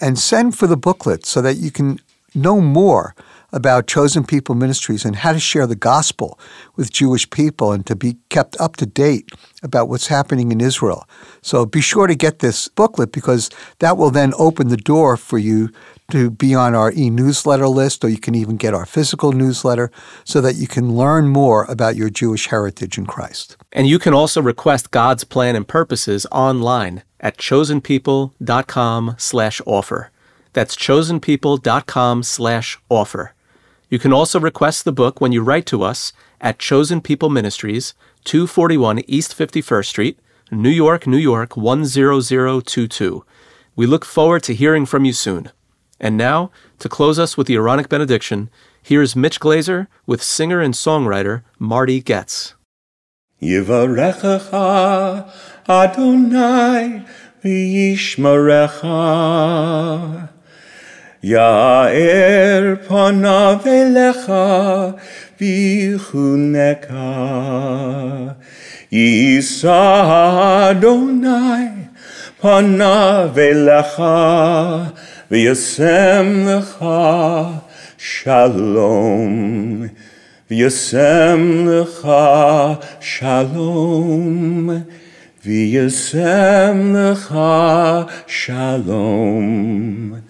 and 0.00 0.18
send 0.18 0.58
for 0.58 0.66
the 0.66 0.76
booklet 0.76 1.24
so 1.24 1.40
that 1.40 1.58
you 1.58 1.70
can 1.70 2.00
know 2.34 2.60
more 2.60 3.14
about 3.52 3.86
Chosen 3.86 4.24
People 4.24 4.54
Ministries 4.54 5.04
and 5.04 5.16
how 5.16 5.32
to 5.32 5.40
share 5.40 5.66
the 5.66 5.76
gospel 5.76 6.38
with 6.76 6.92
Jewish 6.92 7.28
people 7.30 7.72
and 7.72 7.84
to 7.86 7.96
be 7.96 8.16
kept 8.28 8.60
up 8.60 8.76
to 8.76 8.86
date 8.86 9.30
about 9.62 9.88
what's 9.88 10.06
happening 10.06 10.52
in 10.52 10.60
Israel. 10.60 11.08
So 11.42 11.66
be 11.66 11.80
sure 11.80 12.06
to 12.06 12.14
get 12.14 12.38
this 12.38 12.68
booklet 12.68 13.12
because 13.12 13.50
that 13.80 13.96
will 13.96 14.10
then 14.10 14.32
open 14.38 14.68
the 14.68 14.76
door 14.76 15.16
for 15.16 15.38
you 15.38 15.70
to 16.10 16.30
be 16.30 16.54
on 16.54 16.74
our 16.74 16.92
e 16.92 17.10
newsletter 17.10 17.68
list, 17.68 18.04
or 18.04 18.08
you 18.08 18.18
can 18.18 18.34
even 18.34 18.56
get 18.56 18.74
our 18.74 18.86
physical 18.86 19.32
newsletter 19.32 19.90
so 20.24 20.40
that 20.40 20.56
you 20.56 20.66
can 20.66 20.96
learn 20.96 21.28
more 21.28 21.64
about 21.64 21.96
your 21.96 22.10
Jewish 22.10 22.48
heritage 22.48 22.98
in 22.98 23.06
Christ. 23.06 23.56
And 23.72 23.88
you 23.88 23.98
can 23.98 24.14
also 24.14 24.42
request 24.42 24.90
God's 24.90 25.24
plan 25.24 25.56
and 25.56 25.66
purposes 25.66 26.26
online 26.30 27.02
at 27.20 27.36
chosenpeople.com 27.36 29.14
slash 29.18 29.60
offer. 29.66 30.10
That's 30.52 30.76
chosenpeople.com 30.76 32.22
slash 32.22 32.78
offer. 32.88 33.34
You 33.88 33.98
can 33.98 34.12
also 34.12 34.38
request 34.38 34.84
the 34.84 34.92
book 34.92 35.20
when 35.20 35.32
you 35.32 35.42
write 35.42 35.66
to 35.66 35.82
us 35.82 36.12
at 36.40 36.58
Chosen 36.58 37.00
People 37.00 37.28
Ministries, 37.28 37.94
241 38.24 39.00
East 39.06 39.36
51st 39.36 39.86
Street, 39.86 40.18
New 40.50 40.70
York, 40.70 41.06
New 41.06 41.18
York 41.18 41.54
10022. 41.54 43.24
We 43.76 43.86
look 43.86 44.04
forward 44.04 44.42
to 44.44 44.54
hearing 44.54 44.86
from 44.86 45.04
you 45.04 45.12
soon. 45.12 45.50
And 46.00 46.16
now, 46.16 46.50
to 46.78 46.88
close 46.88 47.18
us 47.18 47.36
with 47.36 47.46
the 47.46 47.56
Aaronic 47.56 47.90
benediction, 47.90 48.48
here's 48.82 49.14
Mitch 49.14 49.38
Glaser 49.38 49.86
with 50.06 50.22
singer 50.22 50.60
and 50.60 50.72
songwriter 50.72 51.42
Marty 51.58 52.00
Goetz. 52.00 52.54
Yivarechacha 53.42 55.30
Adonai 55.68 57.04
v'yishmarecha. 57.44 60.30
Ya'er 61.22 62.76
panav 62.86 63.64
elecha 63.64 64.98
v'chuneka. 65.38 66.96
Yisa 68.90 70.70
Adonai 70.70 71.90
panav 72.40 73.36
elecha. 73.36 74.96
V'yasem 75.30 76.44
lecha 76.44 77.62
shalom. 77.96 79.88
V'yasem 80.50 81.42
lecha 81.70 82.82
shalom. 83.00 84.86
V'yasem 85.44 86.92
lecha 86.96 88.10
shalom. 88.26 90.22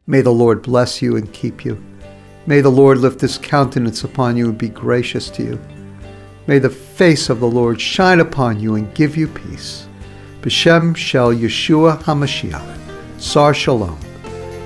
May 0.07 0.21
the 0.21 0.31
Lord 0.31 0.61
bless 0.61 1.01
you 1.01 1.17
and 1.17 1.33
keep 1.33 1.65
you. 1.65 1.83
May 2.47 2.61
the 2.61 2.71
Lord 2.71 2.99
lift 2.99 3.19
his 3.19 3.37
countenance 3.37 4.05
upon 4.05 4.37
you 4.37 4.47
and 4.47 4.57
be 4.57 4.69
gracious 4.69 5.29
to 5.31 5.43
you. 5.43 5.59
May 6.49 6.57
the 6.57 6.67
face 6.71 7.29
of 7.29 7.39
the 7.41 7.47
Lord 7.47 7.79
shine 7.79 8.19
upon 8.19 8.59
you 8.59 8.73
and 8.73 8.91
give 8.95 9.15
you 9.15 9.27
peace. 9.27 9.87
B'Shem 10.41 10.97
Shel 10.97 11.31
Yeshua 11.31 12.01
HaMashiach, 12.01 13.21
Sar 13.21 13.53
Shalom, 13.53 13.99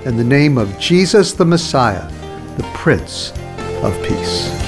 in 0.06 0.16
the 0.16 0.24
name 0.24 0.58
of 0.58 0.80
Jesus 0.80 1.34
the 1.34 1.44
Messiah, 1.44 2.10
the 2.56 2.64
Prince 2.74 3.34
of 3.84 4.02
Peace. 4.02 4.63